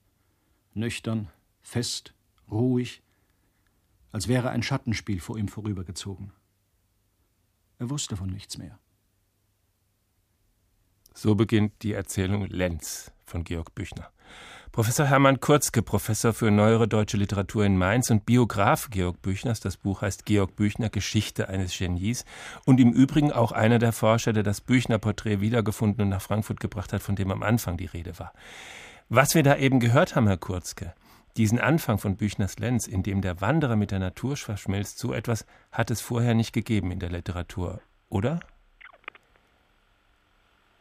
[0.73, 1.29] nüchtern,
[1.61, 2.13] fest,
[2.49, 3.01] ruhig,
[4.11, 6.31] als wäre ein Schattenspiel vor ihm vorübergezogen.
[7.79, 8.77] Er wusste von nichts mehr.
[11.13, 14.11] So beginnt die Erzählung Lenz von Georg Büchner.
[14.73, 19.59] Professor Hermann Kurzke, Professor für neuere deutsche Literatur in Mainz und Biograf Georg Büchners.
[19.59, 22.23] Das Buch heißt Georg Büchner, Geschichte eines Genies.
[22.65, 26.93] Und im Übrigen auch einer der Forscher, der das Büchner-Porträt wiedergefunden und nach Frankfurt gebracht
[26.93, 28.31] hat, von dem am Anfang die Rede war.
[29.09, 30.93] Was wir da eben gehört haben, Herr Kurzke,
[31.35, 35.45] diesen Anfang von Büchners Lenz, in dem der Wanderer mit der Natur verschmilzt, so etwas
[35.73, 38.39] hat es vorher nicht gegeben in der Literatur, oder?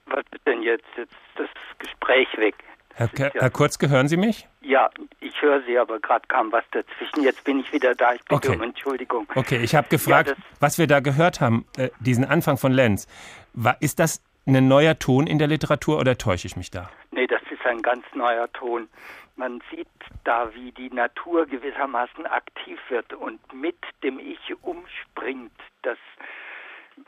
[0.06, 0.86] Was ist denn jetzt?
[0.96, 1.48] Jetzt das
[1.80, 2.54] Gespräch weg.
[2.94, 4.46] Herr, Herr Kurzke, hören Sie mich?
[4.60, 7.22] Ja, ich höre Sie, aber gerade kam was dazwischen.
[7.22, 8.12] Jetzt bin ich wieder da.
[8.14, 8.56] Ich bitte okay.
[8.56, 9.26] um Entschuldigung.
[9.34, 13.06] Okay, ich habe gefragt, ja, was wir da gehört haben, äh, diesen Anfang von Lenz.
[13.54, 16.90] War, ist das ein neuer Ton in der Literatur oder täusche ich mich da?
[17.10, 18.88] Nee, das ist ein ganz neuer Ton.
[19.36, 19.88] Man sieht
[20.24, 25.52] da, wie die Natur gewissermaßen aktiv wird und mit dem Ich umspringt.
[25.82, 25.96] Das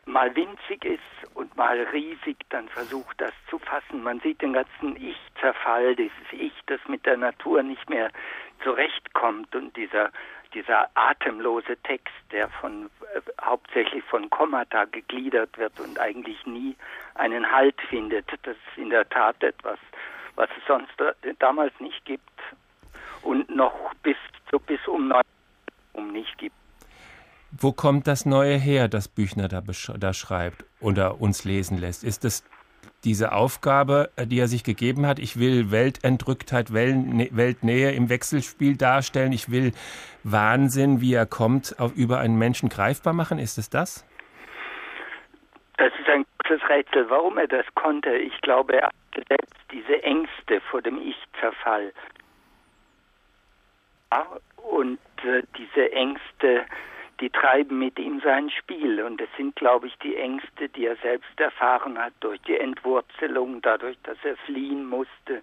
[0.06, 4.02] mal winzig ist und mal riesig, dann versucht das zu fassen.
[4.02, 8.10] Man sieht den ganzen Ich-Zerfall, dieses Ich, das mit der Natur nicht mehr
[8.62, 10.10] zurechtkommt und dieser
[10.54, 16.76] dieser atemlose Text, der von äh, hauptsächlich von Kommata gegliedert wird und eigentlich nie
[17.14, 19.78] einen Halt findet, das ist in der Tat etwas,
[20.34, 20.92] was es sonst
[21.38, 22.22] damals nicht gibt
[23.22, 24.16] und noch bis
[24.50, 25.22] so bis um neun
[25.94, 26.61] um nicht gibt.
[27.58, 32.02] Wo kommt das Neue her, das Büchner da, da schreibt oder uns lesen lässt?
[32.02, 32.44] Ist es
[33.04, 39.32] diese Aufgabe, äh, die er sich gegeben hat, ich will Weltentrücktheit, Weltnähe im Wechselspiel darstellen,
[39.32, 39.72] ich will
[40.22, 43.38] Wahnsinn, wie er kommt, auf, über einen Menschen greifbar machen?
[43.38, 44.06] Ist es das?
[45.76, 48.14] Das ist ein großes Rätsel, warum er das konnte.
[48.16, 51.92] Ich glaube, er hatte selbst diese Ängste vor dem Ich-Zerfall.
[54.56, 56.64] Und äh, diese Ängste
[57.22, 59.00] die treiben mit ihm sein Spiel.
[59.02, 63.62] Und es sind, glaube ich, die Ängste, die er selbst erfahren hat durch die Entwurzelung,
[63.62, 65.40] dadurch, dass er fliehen musste,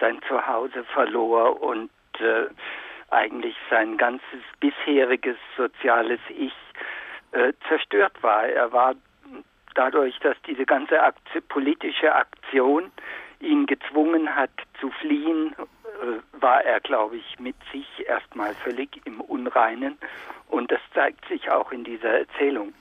[0.00, 2.46] sein Zuhause verlor und äh,
[3.10, 6.54] eigentlich sein ganzes bisheriges soziales Ich
[7.32, 8.46] äh, zerstört war.
[8.46, 8.94] Er war
[9.74, 12.90] dadurch, dass diese ganze Aktion, politische Aktion
[13.40, 19.20] ihn gezwungen hat zu fliehen, äh, war er, glaube ich, mit sich erstmal völlig im
[19.20, 19.98] Unreinen.
[20.52, 22.74] Und das zeigt sich auch in dieser Erzählung.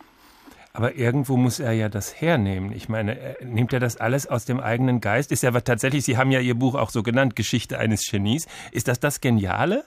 [0.73, 2.73] Aber irgendwo muss er ja das hernehmen.
[2.73, 5.31] Ich meine, nimmt er das alles aus dem eigenen Geist?
[5.31, 8.47] Ist ja tatsächlich, Sie haben ja Ihr Buch auch so genannt, Geschichte eines Genies.
[8.73, 9.86] Ist das das Geniale?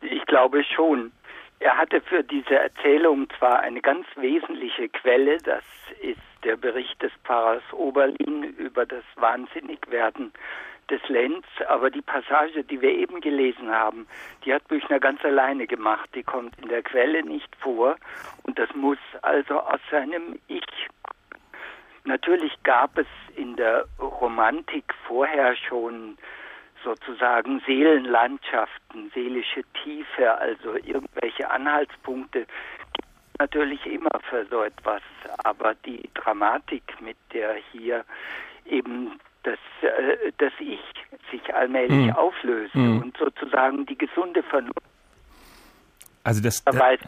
[0.00, 1.12] Ich glaube schon.
[1.58, 5.64] Er hatte für diese Erzählung zwar eine ganz wesentliche Quelle, das
[6.00, 10.32] ist der Bericht des Pfarrers Oberlin über das Wahnsinnigwerden
[10.90, 14.06] des Lenz, aber die Passage, die wir eben gelesen haben,
[14.44, 16.08] die hat Büchner ganz alleine gemacht.
[16.14, 17.96] Die kommt in der Quelle nicht vor
[18.44, 20.88] und das muss also aus seinem Ich.
[22.04, 26.16] Natürlich gab es in der Romantik vorher schon
[26.84, 32.46] sozusagen Seelenlandschaften, seelische Tiefe, also irgendwelche Anhaltspunkte
[33.38, 35.02] natürlich immer für so etwas,
[35.44, 38.04] aber die Dramatik, mit der hier
[38.64, 40.80] eben dass, äh, dass ich
[41.30, 42.10] sich allmählich mm.
[42.10, 43.02] auflöse mm.
[43.02, 44.82] und sozusagen die gesunde Vernunft.
[46.24, 46.98] Also das, Weil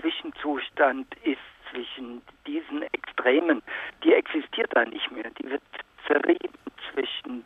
[0.00, 1.38] Zwischenzustand ist
[1.70, 3.62] zwischen diesen Extremen,
[4.04, 5.30] die existiert da nicht mehr.
[5.40, 5.62] Die wird
[6.06, 6.54] zerrieben
[6.92, 7.44] zwischen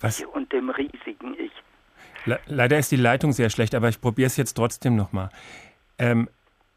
[0.00, 0.22] Was?
[0.24, 1.52] Und dem riesigen Ich.
[2.24, 5.30] Le leider ist die Leitung sehr schlecht, aber ich probiere es jetzt trotzdem nochmal.
[5.98, 6.28] Ähm,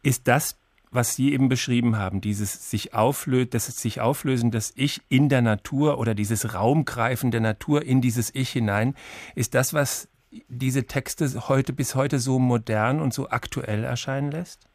[0.03, 0.59] ist das
[0.95, 5.41] was Sie eben beschrieben haben, dieses sich auflösen, das sich auflösen, das Ich in der
[5.41, 8.95] Natur oder dieses Raumgreifen der Natur in dieses Ich hinein,
[9.35, 10.09] ist das, was
[10.47, 14.67] diese Texte heute bis heute so modern und so aktuell erscheinen lässt?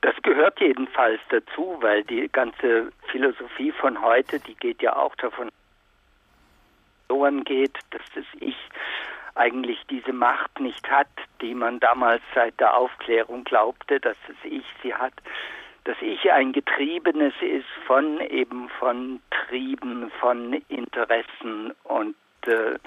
[0.00, 5.50] Das gehört jedenfalls dazu, weil die ganze Philosophie von heute, die geht ja auch davon
[7.48, 8.56] geht, dass das Ich
[9.38, 11.08] eigentlich diese Macht nicht hat,
[11.40, 15.14] die man damals seit der Aufklärung glaubte, dass das Ich sie hat,
[15.84, 22.78] dass Ich ein Getriebenes ist von eben von Trieben, von Interessen und äh,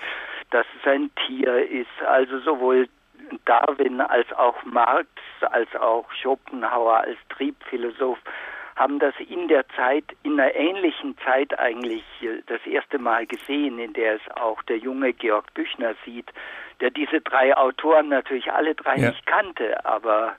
[0.52, 2.02] dass es ein Tier ist.
[2.06, 2.88] Also sowohl
[3.46, 5.08] Darwin als auch Marx,
[5.42, 8.20] als auch Schopenhauer als Triebphilosoph
[8.76, 13.80] haben das in der Zeit, in einer ähnlichen Zeit eigentlich äh, das erste Mal gesehen,
[13.80, 16.32] in der es auch der junge Georg Büchner sieht,
[16.80, 19.10] der diese drei Autoren natürlich alle drei ja.
[19.10, 20.36] nicht kannte, aber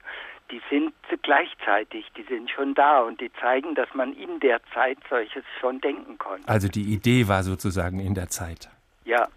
[0.51, 4.97] die sind gleichzeitig, die sind schon da und die zeigen, dass man in der Zeit
[5.09, 6.47] solches schon denken konnte.
[6.47, 8.69] Also die Idee war sozusagen in der Zeit.
[9.05, 9.27] Ja,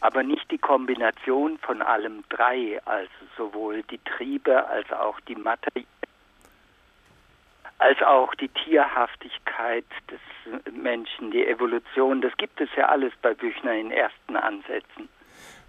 [0.00, 5.86] aber nicht die Kombination von allem drei, also sowohl die Triebe als auch die Materie,
[7.80, 10.20] als auch die Tierhaftigkeit des
[10.72, 12.20] Menschen, die Evolution.
[12.20, 15.08] Das gibt es ja alles bei Büchner in ersten Ansätzen.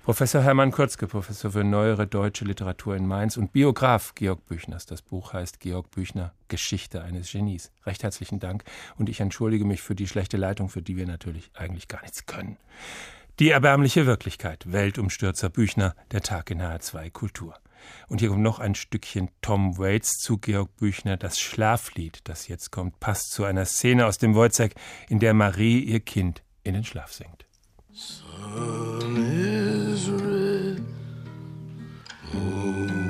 [0.03, 4.85] Professor Hermann Kurzke, Professor für neuere deutsche Literatur in Mainz und Biograf Georg Büchners.
[4.85, 7.71] Das Buch heißt Georg Büchner, Geschichte eines Genies.
[7.85, 8.63] Recht herzlichen Dank
[8.97, 12.25] und ich entschuldige mich für die schlechte Leitung, für die wir natürlich eigentlich gar nichts
[12.25, 12.57] können.
[13.39, 17.53] Die erbärmliche Wirklichkeit, Weltumstürzer Büchner, der Tag in HR2 Kultur.
[18.07, 21.17] Und hier kommt noch ein Stückchen Tom Waits zu Georg Büchner.
[21.17, 24.75] Das Schlaflied, das jetzt kommt, passt zu einer Szene aus dem Wojzeck,
[25.09, 27.45] in der Marie ihr Kind in den Schlaf singt.
[27.93, 30.81] Sun is red,
[32.31, 33.00] moon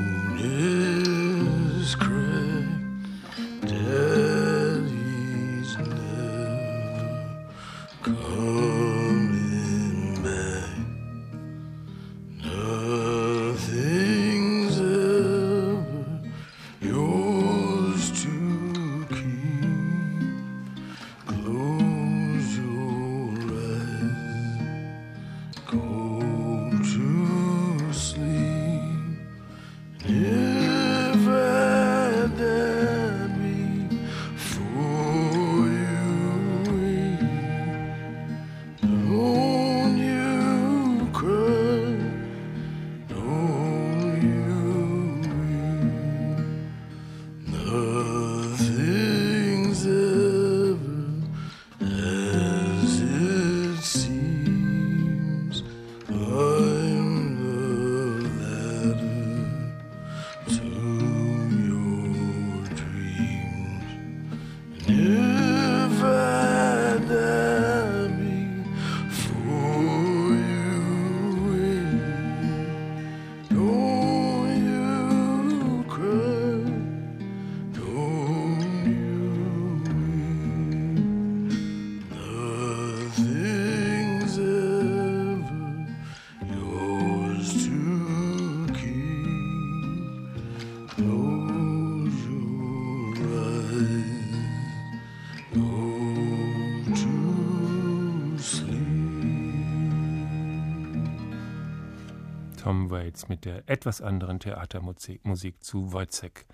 [103.11, 106.45] Waits mit der etwas anderen Theatermusik Musik zu Wojciech.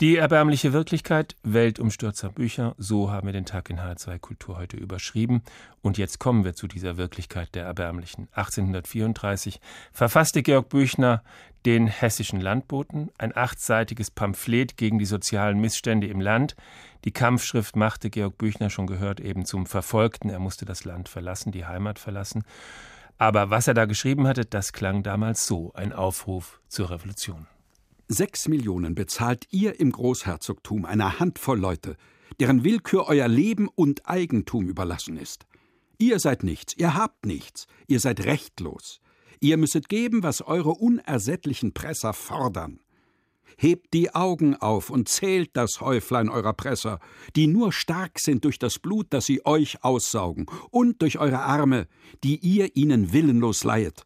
[0.00, 5.42] Die erbärmliche Wirklichkeit, Weltumstürzer Bücher, so haben wir den Tag in H2 Kultur heute überschrieben.
[5.82, 8.28] Und jetzt kommen wir zu dieser Wirklichkeit der erbärmlichen.
[8.32, 9.60] 1834
[9.92, 11.22] verfasste Georg Büchner
[11.64, 16.56] den Hessischen Landboten, ein achtseitiges Pamphlet gegen die sozialen Missstände im Land.
[17.04, 20.28] Die Kampfschrift machte Georg Büchner schon gehört eben zum Verfolgten.
[20.28, 22.42] Er musste das Land verlassen, die Heimat verlassen.
[23.18, 27.46] Aber was er da geschrieben hatte, das klang damals so, ein Aufruf zur Revolution.
[28.08, 31.96] Sechs Millionen bezahlt ihr im Großherzogtum einer Handvoll Leute,
[32.40, 35.46] deren Willkür euer Leben und Eigentum überlassen ist.
[35.98, 39.00] Ihr seid nichts, ihr habt nichts, ihr seid rechtlos.
[39.40, 42.80] Ihr müsset geben, was eure unersättlichen Presser fordern.
[43.56, 46.98] Hebt die Augen auf und zählt das Häuflein eurer Presser,
[47.36, 51.86] die nur stark sind durch das Blut, das sie euch aussaugen, und durch eure Arme,
[52.22, 54.04] die ihr ihnen willenlos leihet.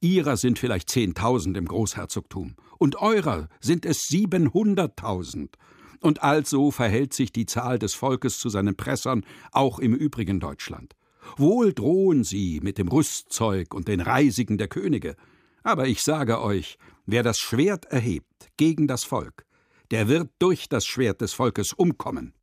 [0.00, 5.56] Ihrer sind vielleicht zehntausend im Großherzogtum, und eurer sind es siebenhunderttausend.
[6.00, 10.96] Und also verhält sich die Zahl des Volkes zu seinen Pressern auch im übrigen Deutschland.
[11.36, 15.16] Wohl drohen sie mit dem Rüstzeug und den Reisigen der Könige,
[15.62, 19.44] aber ich sage euch, wer das Schwert erhebt gegen das Volk,
[19.90, 22.34] der wird durch das Schwert des Volkes umkommen.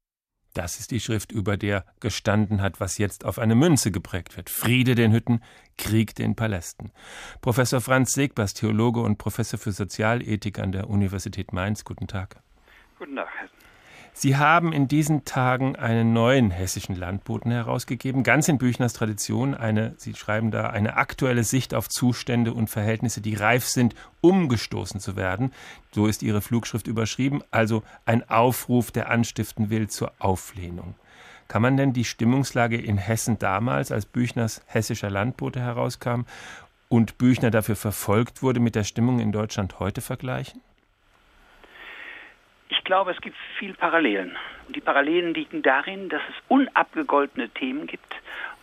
[0.53, 4.49] Das ist die Schrift, über der gestanden hat, was jetzt auf eine Münze geprägt wird.
[4.49, 5.41] Friede den Hütten,
[5.77, 6.91] Krieg den Palästen.
[7.41, 11.85] Professor Franz Segbers, Theologe und Professor für Sozialethik an der Universität Mainz.
[11.85, 12.41] Guten Tag.
[12.97, 13.27] Guten Tag.
[14.19, 19.53] Sie haben in diesen Tagen einen neuen hessischen Landboten herausgegeben, ganz in Büchners Tradition.
[19.53, 24.99] Eine, Sie schreiben da, eine aktuelle Sicht auf Zustände und Verhältnisse, die reif sind, umgestoßen
[24.99, 25.53] zu werden.
[25.91, 27.43] So ist Ihre Flugschrift überschrieben.
[27.51, 30.95] Also ein Aufruf, der anstiften will zur Auflehnung.
[31.47, 36.21] Kann man denn die Stimmungslage in Hessen damals, als Büchners hessischer Landbote herauskam
[36.89, 40.59] und Büchner dafür verfolgt wurde, mit der Stimmung in Deutschland heute vergleichen?
[42.87, 44.37] Ich glaube, es gibt viele Parallelen.
[44.65, 48.15] Und die Parallelen liegen darin, dass es unabgegoltene Themen gibt.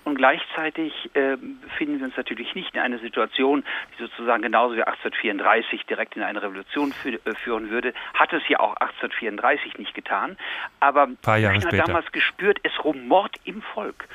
[0.04, 4.82] Und gleichzeitig äh, befinden wir uns natürlich nicht in einer Situation, die sozusagen genauso wie
[4.82, 7.92] 1834 direkt in eine Revolution fü äh, führen würde.
[8.14, 10.38] Hat es ja auch 1834 nicht getan.
[10.80, 14.08] Aber Paar Jahre Büchner hat damals gespürt, es rumort im Volk.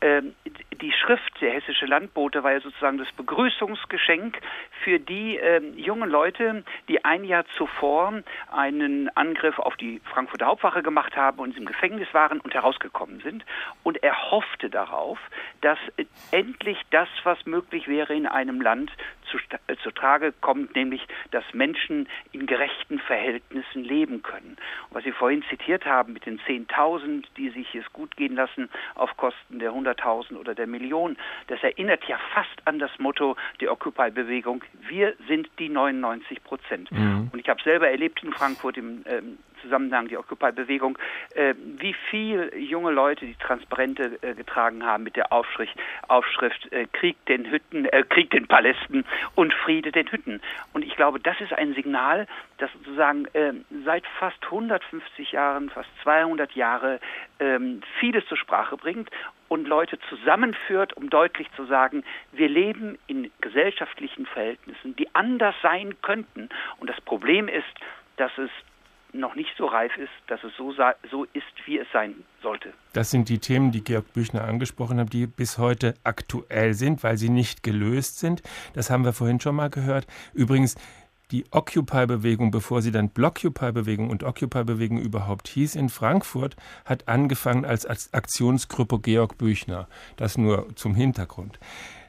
[0.00, 0.34] Ähm,
[0.80, 4.38] die Schrift, der hessische Landbote war ja sozusagen das Begrüßungsgeschenk
[4.82, 10.82] für die äh, jungen Leute, die ein Jahr zuvor einen Angriff auf die Frankfurter Hauptwache
[10.82, 13.44] gemacht haben und im Gefängnis waren und herausgekommen sind.
[13.82, 15.18] Und er hoffte darauf,
[15.60, 18.90] dass äh, endlich das, was möglich wäre in einem Land,
[19.30, 24.56] zu, äh, zu Trage kommt, nämlich, dass Menschen in gerechten Verhältnissen leben können.
[24.88, 28.70] Und was Sie vorhin zitiert haben mit den 10.000, die sich es gut gehen lassen
[28.94, 31.16] auf Kosten der 100.000 oder der Million,
[31.48, 36.90] das erinnert ja fast an das Motto der Occupy-Bewegung, wir sind die 99 Prozent.
[36.90, 37.30] Mhm.
[37.32, 40.98] Und ich habe selber erlebt in Frankfurt im ähm, Zusammenhang die Occupy-Bewegung,
[41.34, 45.76] äh, wie viel junge Leute die Transparente äh, getragen haben mit der Aufschrift,
[46.08, 50.40] Aufschrift äh, Krieg den Hütten, äh, Krieg den Palästen und Friede den Hütten.
[50.72, 52.26] Und ich glaube, das ist ein Signal,
[52.58, 53.52] das sozusagen äh,
[53.84, 57.00] seit fast 150 Jahren, fast 200 Jahre
[57.38, 59.10] ähm, vieles zur Sprache bringt
[59.50, 66.00] und Leute zusammenführt, um deutlich zu sagen, wir leben in gesellschaftlichen Verhältnissen, die anders sein
[66.02, 66.48] könnten.
[66.78, 67.64] Und das Problem ist,
[68.16, 68.50] dass es
[69.12, 70.72] noch nicht so reif ist, dass es so,
[71.10, 72.72] so ist, wie es sein sollte.
[72.92, 77.16] Das sind die Themen, die Georg Büchner angesprochen hat, die bis heute aktuell sind, weil
[77.16, 78.42] sie nicht gelöst sind.
[78.74, 80.06] Das haben wir vorhin schon mal gehört.
[80.32, 80.76] Übrigens,
[81.30, 87.86] die Occupy-Bewegung, bevor sie dann Blockupy-Bewegung und Occupy-Bewegung überhaupt hieß in Frankfurt, hat angefangen als
[88.12, 89.88] Aktionsgruppe Georg Büchner.
[90.16, 91.58] Das nur zum Hintergrund.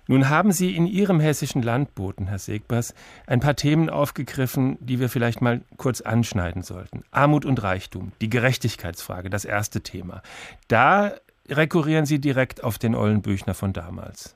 [0.07, 2.93] Nun haben Sie in Ihrem hessischen Landboten, Herr Segbers,
[3.28, 7.03] ein paar Themen aufgegriffen, die wir vielleicht mal kurz anschneiden sollten.
[7.11, 10.22] Armut und Reichtum, die Gerechtigkeitsfrage, das erste Thema.
[10.67, 11.13] Da
[11.47, 14.36] rekurrieren Sie direkt auf den Ollenbüchner von damals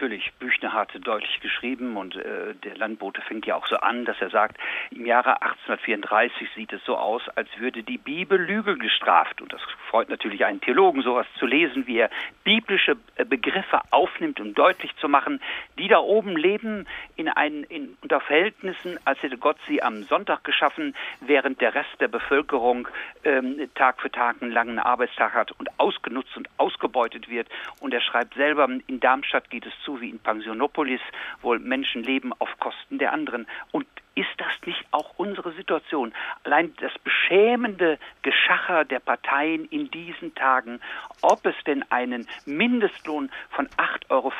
[0.00, 4.20] natürlich, Büchner hatte deutlich geschrieben und äh, der Landbote fängt ja auch so an, dass
[4.20, 4.56] er sagt,
[4.92, 9.42] im Jahre 1834 sieht es so aus, als würde die Bibel Lüge gestraft.
[9.42, 12.10] Und das freut natürlich einen Theologen, sowas zu lesen, wie er
[12.44, 15.40] biblische äh, Begriffe aufnimmt, um deutlich zu machen,
[15.78, 16.86] die da oben leben
[17.16, 22.00] in ein, in, unter Verhältnissen, als hätte Gott sie am Sonntag geschaffen, während der Rest
[22.00, 22.86] der Bevölkerung
[23.24, 27.48] ähm, Tag für Tag einen langen Arbeitstag hat und ausgenutzt und ausgebeutet wird.
[27.80, 31.00] Und er schreibt selber, in Darmstadt geht es zu so wie in Pensionopolis,
[31.40, 33.46] wo Menschen leben auf Kosten der anderen.
[33.72, 36.12] Und ist das nicht auch unsere Situation?
[36.44, 40.80] Allein das beschämende Geschacher der Parteien in diesen Tagen,
[41.22, 44.32] ob es denn einen Mindestlohn von 8,50 Euro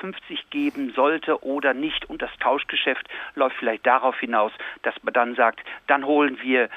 [0.51, 2.11] geben sollte oder nicht.
[2.11, 6.69] Und das Tauschgeschäft läuft vielleicht darauf hinaus, dass man dann sagt, dann holen wir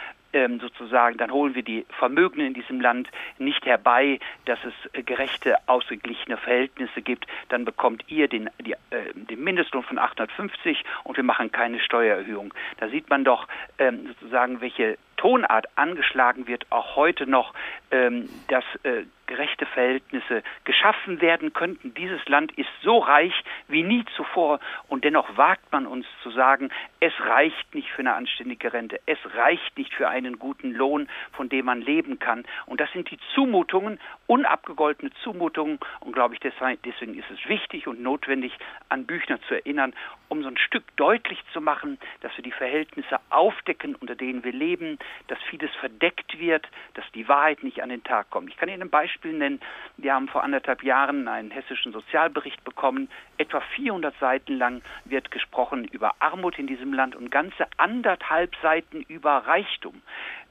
[0.59, 5.57] sozusagen, dann holen wir die Vermögenden in diesem Land nicht herbei, dass es äh, gerechte,
[5.67, 11.23] ausgeglichene Verhältnisse gibt, dann bekommt ihr den, die, äh, den Mindestlohn von 850 und wir
[11.23, 12.53] machen keine Steuererhöhung.
[12.77, 17.53] Da sieht man doch ähm, sozusagen, welche Tonart angeschlagen wird, auch heute noch,
[17.91, 21.93] ähm, dass äh, gerechte Verhältnisse geschaffen werden könnten.
[21.93, 23.33] Dieses Land ist so reich
[23.69, 24.59] wie nie zuvor
[24.89, 26.69] und dennoch wagt man uns zu sagen,
[26.99, 31.47] es reicht nicht für eine anständige Rente, es reicht nicht für einen guten Lohn, von
[31.47, 32.43] dem man leben kann.
[32.65, 38.01] Und das sind die Zumutungen, unabgegoltene Zumutungen und glaube ich, deswegen ist es wichtig und
[38.01, 38.51] notwendig,
[38.89, 39.93] an Büchner zu erinnern,
[40.27, 44.51] um so ein Stück deutlich zu machen, dass wir die Verhältnisse aufdecken, unter denen wir
[44.51, 44.97] leben,
[45.27, 48.49] dass vieles verdeckt wird, dass die Wahrheit nicht an den Tag kommt.
[48.49, 49.59] Ich kann Ihnen ein Beispiel nennen.
[49.97, 53.09] Wir haben vor anderthalb Jahren einen hessischen Sozialbericht bekommen.
[53.37, 59.01] Etwa 400 Seiten lang wird gesprochen über Armut in diesem Land und ganze anderthalb Seiten
[59.03, 60.01] über Reichtum.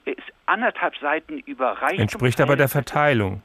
[0.05, 2.01] Es ist anderthalb Seiten über Reichtum.
[2.01, 3.43] Entspricht aber der Verteilung.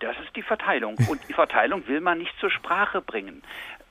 [0.00, 0.96] Das ist die Verteilung.
[1.08, 3.42] Und die Verteilung will man nicht zur Sprache bringen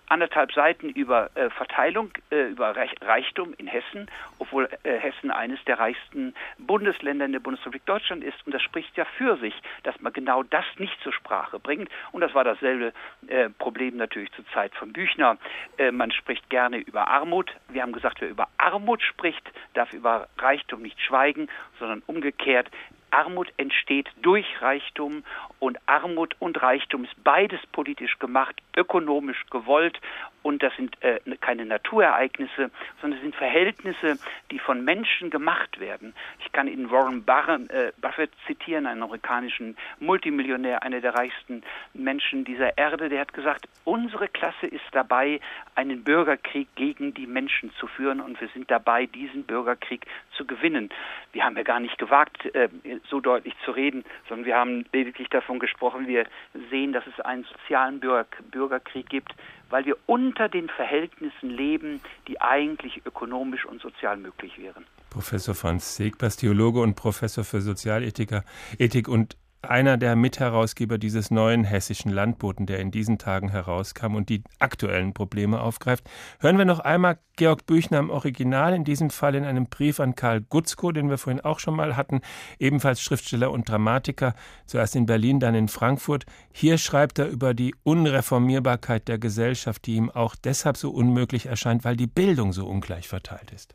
[0.07, 4.07] anderthalb Seiten über äh, Verteilung, äh, über Reich, Reichtum in Hessen,
[4.39, 8.45] obwohl äh, Hessen eines der reichsten Bundesländer in der Bundesrepublik Deutschland ist.
[8.45, 11.89] Und das spricht ja für sich, dass man genau das nicht zur Sprache bringt.
[12.11, 12.93] Und das war dasselbe
[13.27, 15.37] äh, Problem natürlich zur Zeit von Büchner.
[15.77, 17.51] Äh, man spricht gerne über Armut.
[17.69, 21.47] Wir haben gesagt, wer über Armut spricht, darf über Reichtum nicht schweigen,
[21.79, 22.69] sondern umgekehrt.
[23.13, 25.23] Armut entsteht durch Reichtum
[25.59, 29.99] und Armut und Reichtum ist beides politisch gemacht, ökonomisch gewollt
[30.43, 32.69] und das sind äh, keine Naturereignisse,
[33.01, 34.17] sondern es sind Verhältnisse,
[34.51, 36.13] die von Menschen gemacht werden.
[36.39, 41.63] Ich kann Ihnen Warren äh, Buffett zitieren, einen amerikanischen Multimillionär, einer der reichsten
[41.93, 45.39] Menschen dieser Erde, der hat gesagt, unsere Klasse ist dabei,
[45.75, 50.05] einen Bürgerkrieg gegen die Menschen zu führen und wir sind dabei, diesen Bürgerkrieg
[50.37, 50.89] zu gewinnen.
[51.31, 52.69] Wir haben ja gar nicht gewagt, äh,
[53.09, 56.25] so deutlich zu reden, sondern wir haben lediglich davon gesprochen, wir
[56.69, 59.33] sehen, dass es einen sozialen Bürger Bürgerkrieg gibt,
[59.73, 64.85] weil wir unter den Verhältnissen leben, die eigentlich ökonomisch und sozial möglich wären.
[65.09, 68.43] Professor Franz Segbers, Theologe und Professor für Sozialethik
[68.77, 74.29] Ethik und einer der Mitherausgeber dieses neuen hessischen Landboten, der in diesen Tagen herauskam und
[74.29, 76.09] die aktuellen Probleme aufgreift.
[76.39, 80.15] Hören wir noch einmal Georg Büchner im Original, in diesem Fall in einem Brief an
[80.15, 82.21] Karl Gutzko, den wir vorhin auch schon mal hatten,
[82.59, 84.35] ebenfalls Schriftsteller und Dramatiker,
[84.65, 86.25] zuerst in Berlin, dann in Frankfurt.
[86.51, 91.83] Hier schreibt er über die Unreformierbarkeit der Gesellschaft, die ihm auch deshalb so unmöglich erscheint,
[91.83, 93.73] weil die Bildung so ungleich verteilt ist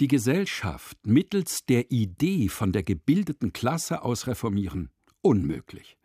[0.00, 4.90] die Gesellschaft mittels der Idee von der gebildeten Klasse aus reformieren?
[5.28, 5.98] Unmöglich.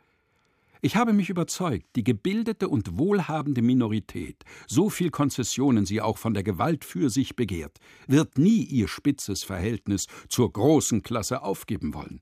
[0.82, 6.34] Ich habe mich überzeugt, die gebildete und wohlhabende Minorität, so viel Konzessionen sie auch von
[6.34, 12.20] der Gewalt für sich begehrt, wird nie ihr spitzes Verhältnis zur großen Klasse aufgeben wollen.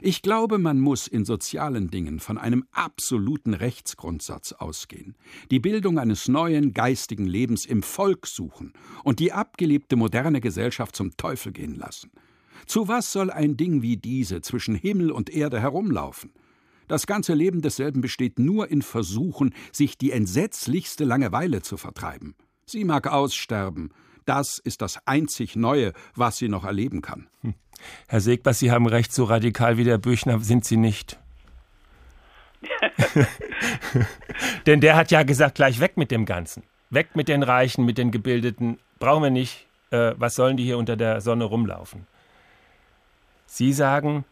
[0.00, 5.16] Ich glaube, man muss in sozialen Dingen von einem absoluten Rechtsgrundsatz ausgehen,
[5.50, 8.72] die Bildung eines neuen geistigen Lebens im Volk suchen
[9.02, 12.10] und die abgelebte moderne Gesellschaft zum Teufel gehen lassen.
[12.66, 16.30] Zu was soll ein Ding wie diese zwischen Himmel und Erde herumlaufen?
[16.88, 22.34] Das ganze Leben desselben besteht nur in Versuchen, sich die entsetzlichste Langeweile zu vertreiben.
[22.66, 23.90] Sie mag aussterben,
[24.26, 27.28] das ist das einzig Neue, was sie noch erleben kann.
[27.42, 27.54] Hm.
[28.08, 31.18] Herr Segbers, Sie haben recht, so radikal wie der Büchner sind Sie nicht.
[34.66, 36.62] Denn der hat ja gesagt, gleich weg mit dem Ganzen.
[36.90, 38.78] Weg mit den Reichen, mit den Gebildeten.
[38.98, 39.66] Brauchen wir nicht.
[39.90, 42.06] Äh, was sollen die hier unter der Sonne rumlaufen?
[43.54, 44.24] Sie sagen,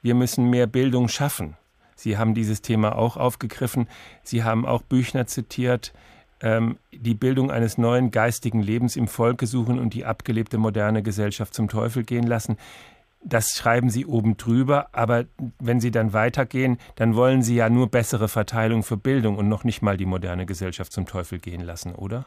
[0.00, 1.58] wir müssen mehr Bildung schaffen.
[1.96, 3.88] Sie haben dieses Thema auch aufgegriffen.
[4.22, 5.92] Sie haben auch Büchner zitiert
[6.40, 11.52] ähm, die Bildung eines neuen geistigen Lebens im Volke suchen und die abgelebte moderne Gesellschaft
[11.52, 12.56] zum Teufel gehen lassen.
[13.22, 15.26] Das schreiben Sie oben drüber, aber
[15.58, 19.62] wenn Sie dann weitergehen, dann wollen Sie ja nur bessere Verteilung für Bildung und noch
[19.62, 22.24] nicht mal die moderne Gesellschaft zum Teufel gehen lassen, oder?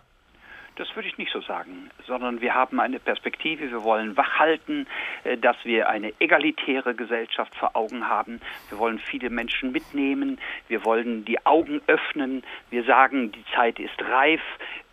[0.75, 4.87] Das würde ich nicht so sagen, sondern wir haben eine Perspektive, wir wollen wachhalten,
[5.23, 8.41] äh, dass wir eine egalitäre Gesellschaft vor Augen haben.
[8.69, 14.01] Wir wollen viele Menschen mitnehmen, wir wollen die Augen öffnen, wir sagen, die Zeit ist
[14.01, 14.41] reif,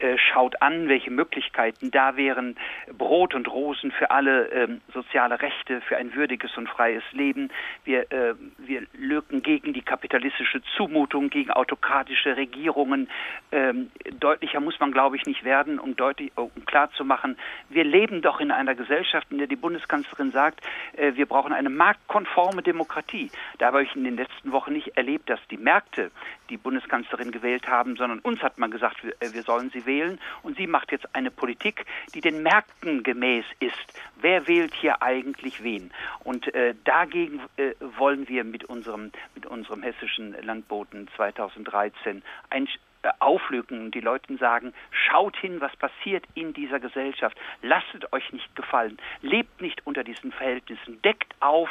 [0.00, 2.56] äh, schaut an, welche Möglichkeiten da wären,
[2.96, 7.50] Brot und Rosen für alle ähm, soziale Rechte, für ein würdiges und freies Leben.
[7.84, 13.08] Wir, äh, wir lücken gegen die kapitalistische Zumutung, gegen autokratische Regierungen.
[13.52, 17.36] Ähm, deutlicher muss man, glaube ich, nicht werden, um deutlich, um klar zu machen,
[17.68, 20.60] wir leben doch in einer Gesellschaft, in der die Bundeskanzlerin sagt,
[20.96, 23.30] äh, wir brauchen eine marktkonforme Demokratie.
[23.58, 26.10] Da habe ich in den letzten Wochen nicht erlebt, dass die Märkte
[26.48, 29.89] die Bundeskanzlerin gewählt haben, sondern uns hat man gesagt, wir, äh, wir sollen sie wählen
[29.90, 30.20] wählen.
[30.42, 31.84] Und sie macht jetzt eine Politik,
[32.14, 33.74] die den Märkten gemäß ist.
[34.20, 35.90] Wer wählt hier eigentlich wen?
[36.22, 42.68] Und äh, dagegen äh, wollen wir mit unserem, mit unserem hessischen Landboten 2013 ein
[43.02, 43.86] äh, auflücken.
[43.86, 48.98] Und die Leuten sagen, schaut hin, was passiert in dieser Gesellschaft, lasst euch nicht gefallen,
[49.22, 51.70] lebt nicht unter diesen Verhältnissen, deckt auf,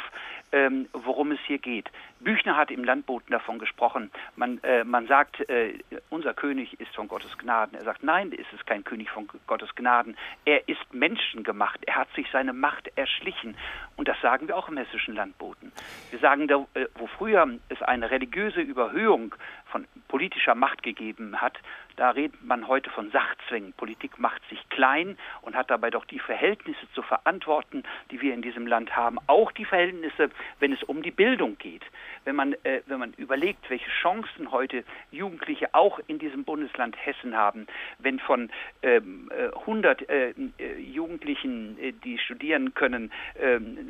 [0.52, 1.90] ähm, worum es hier geht.
[2.20, 4.10] Büchner hat im Landboten davon gesprochen.
[4.36, 5.78] Man, äh, man sagt, äh,
[6.10, 7.78] unser König ist von Gottes Gnaden.
[7.78, 10.16] Er sagt, nein, ist es kein König von Gottes Gnaden.
[10.44, 11.84] Er ist menschengemacht.
[11.86, 13.56] Er hat sich seine Macht erschlichen.
[13.96, 15.72] Und das sagen wir auch im hessischen Landboten.
[16.10, 19.34] Wir sagen, da, äh, wo früher es eine religiöse Überhöhung
[19.66, 21.58] von politischer Macht gegeben hat,
[22.00, 23.74] da redet man heute von Sachzwängen.
[23.74, 28.40] Politik macht sich klein und hat dabei doch die Verhältnisse zu verantworten, die wir in
[28.40, 29.18] diesem Land haben.
[29.26, 30.30] Auch die Verhältnisse,
[30.60, 31.82] wenn es um die Bildung geht.
[32.24, 37.36] Wenn man, äh, wenn man überlegt, welche Chancen heute Jugendliche auch in diesem Bundesland Hessen
[37.36, 37.66] haben,
[37.98, 38.48] wenn von
[38.80, 39.30] ähm,
[39.66, 43.12] 100 äh, äh, Jugendlichen, äh, die studieren können,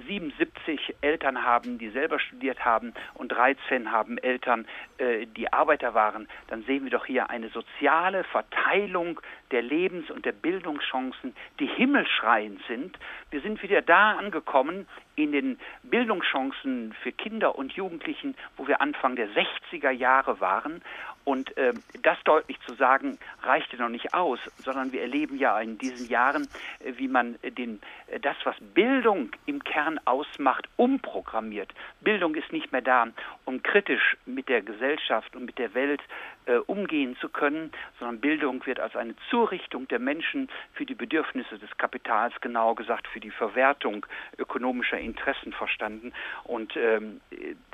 [0.09, 4.67] 77 ähm, Eltern haben, die selber studiert haben und 13 haben Eltern,
[4.99, 9.21] äh, die Arbeiter waren, dann sehen wir doch hier eine soziale soziale Verteilung
[9.51, 12.99] der Lebens- und der Bildungschancen, die himmelschreiend sind.
[13.31, 14.87] Wir sind wieder da angekommen
[15.17, 20.81] in den Bildungschancen für Kinder und Jugendlichen, wo wir Anfang der 60er Jahre waren.
[21.25, 25.79] Und äh, das deutlich zu sagen, reichte noch nicht aus, sondern wir erleben ja in
[25.79, 26.49] diesen Jahren,
[26.81, 31.73] äh, wie man den, äh, das, was Bildung im Kern ausmacht, umprogrammiert.
[32.01, 33.09] Bildung ist nicht mehr da,
[33.45, 36.01] um kritisch mit der Gesellschaft und mit der Welt
[36.47, 41.59] äh, umgehen zu können, sondern Bildung wird als eine Zurichtung der Menschen für die Bedürfnisse
[41.59, 44.07] des Kapitals, genau gesagt für die Verwertung
[44.39, 46.13] ökonomischer Interessen verstanden.
[46.45, 47.21] Und ähm,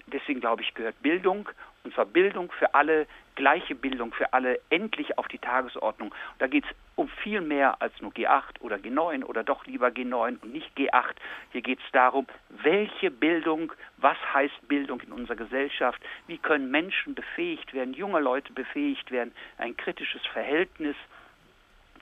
[0.07, 1.49] deswegen glaube ich, gehört Bildung
[1.87, 3.07] und zwar Bildung für alle,
[3.37, 6.09] gleiche Bildung für alle, endlich auf die Tagesordnung.
[6.11, 9.89] Und da geht es um viel mehr als nur G8 oder G9 oder doch lieber
[9.89, 11.15] G9 und nicht G8.
[11.53, 17.15] Hier geht es darum, welche Bildung, was heißt Bildung in unserer Gesellschaft, wie können Menschen
[17.15, 20.97] befähigt werden, junge Leute befähigt werden, ein kritisches Verhältnis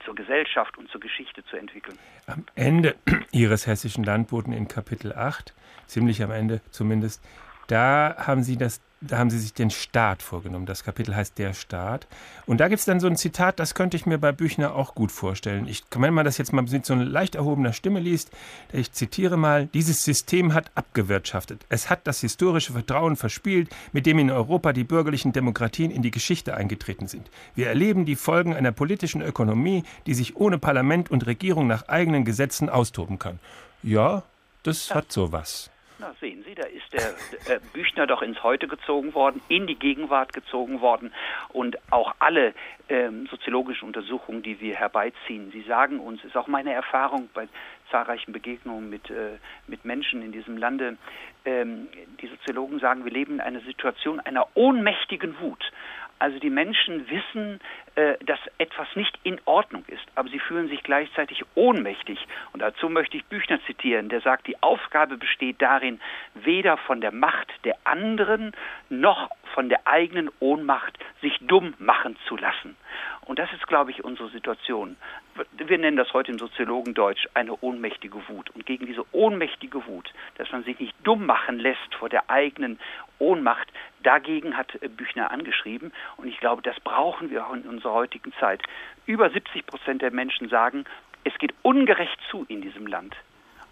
[0.03, 1.97] zur Gesellschaft und zur Geschichte zu entwickeln.
[2.25, 2.95] Am Ende
[3.31, 5.53] Ihres hessischen Landboten in Kapitel 8,
[5.85, 7.23] ziemlich am Ende zumindest,
[7.67, 10.65] Da haben Sie das da haben sie sich den Staat vorgenommen.
[10.65, 12.07] Das Kapitel heißt Der Staat.
[12.45, 14.95] Und da gibt es dann so ein Zitat, das könnte ich mir bei Büchner auch
[14.95, 15.67] gut vorstellen.
[15.67, 18.31] Ich, wenn man das jetzt mal mit so einer leicht erhobener Stimme liest,
[18.71, 21.65] ich zitiere mal, dieses System hat abgewirtschaftet.
[21.69, 26.11] Es hat das historische Vertrauen verspielt, mit dem in Europa die bürgerlichen Demokratien in die
[26.11, 27.29] Geschichte eingetreten sind.
[27.55, 32.25] Wir erleben die Folgen einer politischen Ökonomie, die sich ohne Parlament und Regierung nach eigenen
[32.25, 33.39] Gesetzen austoben kann.
[33.83, 34.23] Ja,
[34.63, 35.69] das hat sowas.
[35.97, 39.75] Na, sehen Sie, da ist der äh, Büchner doch ins Heute gezogen worden, in die
[39.75, 41.13] Gegenwart gezogen worden
[41.49, 42.53] und auch alle
[42.89, 47.47] ähm, soziologischen Untersuchungen, die wir herbeiziehen, sie sagen uns, ist auch meine Erfahrung bei
[47.91, 49.37] zahlreichen Begegnungen mit, äh,
[49.67, 50.97] mit Menschen in diesem Lande,
[51.45, 51.87] ähm,
[52.21, 55.71] die Soziologen sagen, wir leben in einer Situation einer ohnmächtigen Wut.
[56.19, 57.59] Also die Menschen wissen,
[57.95, 62.19] äh, dass etwas nicht in Ordnung ist, aber sie fühlen sich gleichzeitig ohnmächtig.
[62.51, 66.01] Und dazu möchte ich Büchner zitieren, der sagt, die Aufgabe besteht darin,
[66.33, 68.51] weder von der Macht der anderen
[68.89, 72.75] noch von der eigenen Ohnmacht sich dumm machen zu lassen.
[73.25, 74.97] Und das ist, glaube ich, unsere Situation.
[75.53, 78.51] Wir nennen das heute im Soziologendeutsch eine ohnmächtige Wut.
[78.51, 82.79] Und gegen diese ohnmächtige Wut, dass man sich nicht dumm machen lässt vor der eigenen
[83.17, 83.67] Ohnmacht,
[84.03, 85.91] dagegen hat Büchner angeschrieben.
[86.17, 88.63] Und ich glaube, das brauchen wir auch in unserer heutigen Zeit.
[89.05, 90.85] Über 70 Prozent der Menschen sagen,
[91.23, 93.15] es geht ungerecht zu in diesem Land.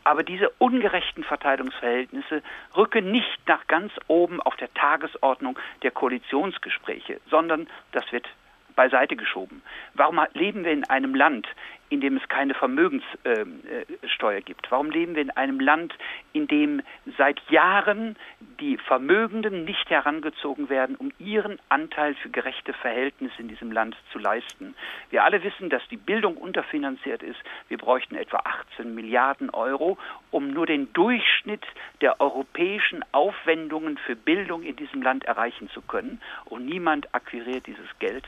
[0.03, 2.43] Aber diese ungerechten Verteilungsverhältnisse
[2.75, 8.27] rücken nicht nach ganz oben auf der Tagesordnung der Koalitionsgespräche, sondern das wird
[8.75, 9.61] beiseite geschoben.
[9.93, 11.47] Warum leben wir in einem Land,
[11.93, 14.71] in dem es keine Vermögenssteuer gibt?
[14.71, 15.93] Warum leben wir in einem Land,
[16.33, 16.81] in dem
[17.17, 18.15] seit Jahren
[18.59, 24.17] die Vermögenden nicht herangezogen werden, um ihren Anteil für gerechte Verhältnisse in diesem Land zu
[24.17, 24.73] leisten?
[25.11, 27.39] Wir alle wissen, dass die Bildung unterfinanziert ist.
[27.67, 29.99] Wir bräuchten etwa 18 Milliarden Euro,
[30.31, 31.63] um nur den Durchschnitt
[32.01, 36.19] der europäischen Aufwendungen für Bildung in diesem Land erreichen zu können.
[36.45, 38.23] Und niemand akquiriert dieses Geld.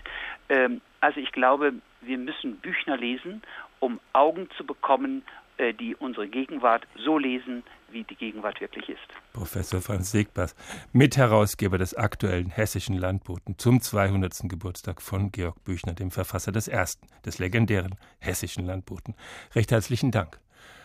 [0.49, 3.43] Ähm, also ich glaube, wir müssen Büchner lesen,
[3.79, 5.21] um Augen zu bekommen,
[5.57, 9.07] äh, die unsere Gegenwart so lesen, wie die Gegenwart wirklich ist.
[9.31, 10.55] Professor Franz Segbers,
[10.93, 14.49] Mitherausgeber des aktuellen Hessischen Landboten zum 200.
[14.49, 19.13] Geburtstag von Georg Büchner, dem Verfasser des ersten, des legendären Hessischen Landboten.
[19.53, 20.39] Recht herzlichen Dank.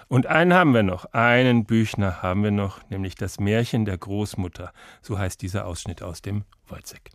[0.08, 4.74] Und einen haben wir noch, einen Büchner haben wir noch, nämlich das Märchen der Großmutter.
[5.00, 7.10] So heißt dieser Ausschnitt aus dem Wolzeck.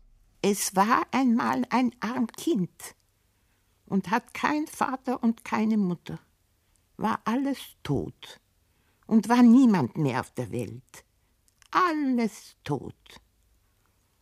[0.47, 2.69] Es war einmal ein arm Kind
[3.87, 6.19] und hat kein Vater und keine Mutter,
[6.97, 8.39] war alles tot
[9.07, 11.03] und war niemand mehr auf der Welt.
[11.71, 12.93] Alles tot.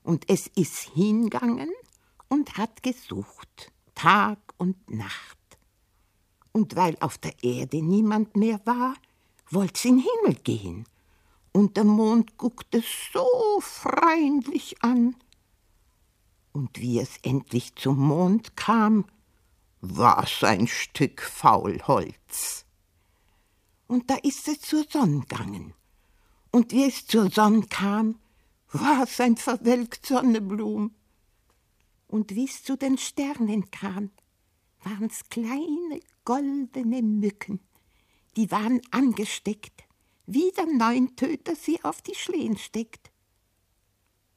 [0.02, 1.74] Und es ist hingangen
[2.30, 5.58] und hat gesucht, Tag und Nacht.
[6.54, 8.94] Und weil auf der Erde niemand mehr war,
[9.52, 10.86] wollt's in Himmel gehen.
[11.52, 15.18] Und der Mond guckte so freundlich an.
[16.54, 19.06] Und wie es endlich zum Mond kam,
[19.82, 22.66] was ein Stück Faulholz.
[23.88, 25.74] Und da ist es zur Sonne gegangen.
[26.52, 28.20] Und wie es zur Sonne kam,
[28.72, 30.96] war's ein verwelkt Sonneblum.
[32.08, 34.12] Und wie es zu den Sternen kam,
[34.84, 37.60] waren's kleine goldene Mücken,
[38.36, 39.84] die waren angesteckt,
[40.26, 43.12] wie der Neuntöter sie auf die Schlehen steckt.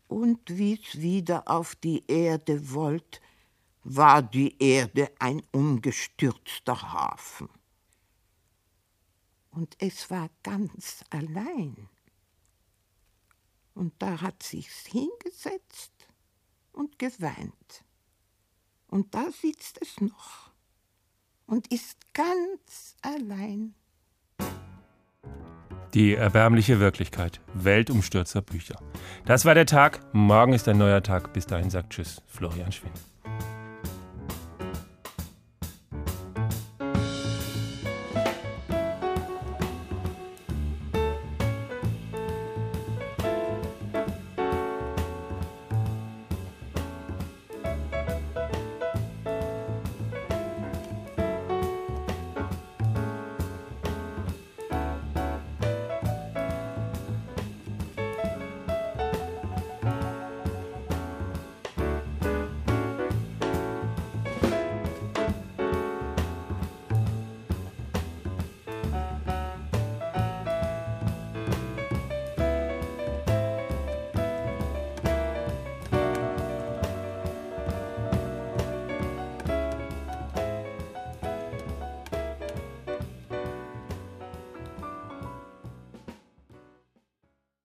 [0.08, 3.20] Und wie's wieder auf die Erde wollt,
[3.82, 7.48] war die Erde ein umgestürzter Hafen.
[9.50, 11.88] Und es war ganz allein.
[13.74, 15.92] Und da hat sich's hingesetzt
[16.72, 17.84] und geweint.
[18.88, 20.50] Und da sitzt es noch
[21.46, 23.74] und ist ganz allein.
[25.96, 27.40] Die erbärmliche Wirklichkeit.
[27.54, 28.78] Weltumstürzer Bücher.
[29.24, 30.00] Das war der Tag.
[30.12, 31.32] Morgen ist ein neuer Tag.
[31.32, 32.90] Bis dahin sagt Tschüss, Florian Schwinn.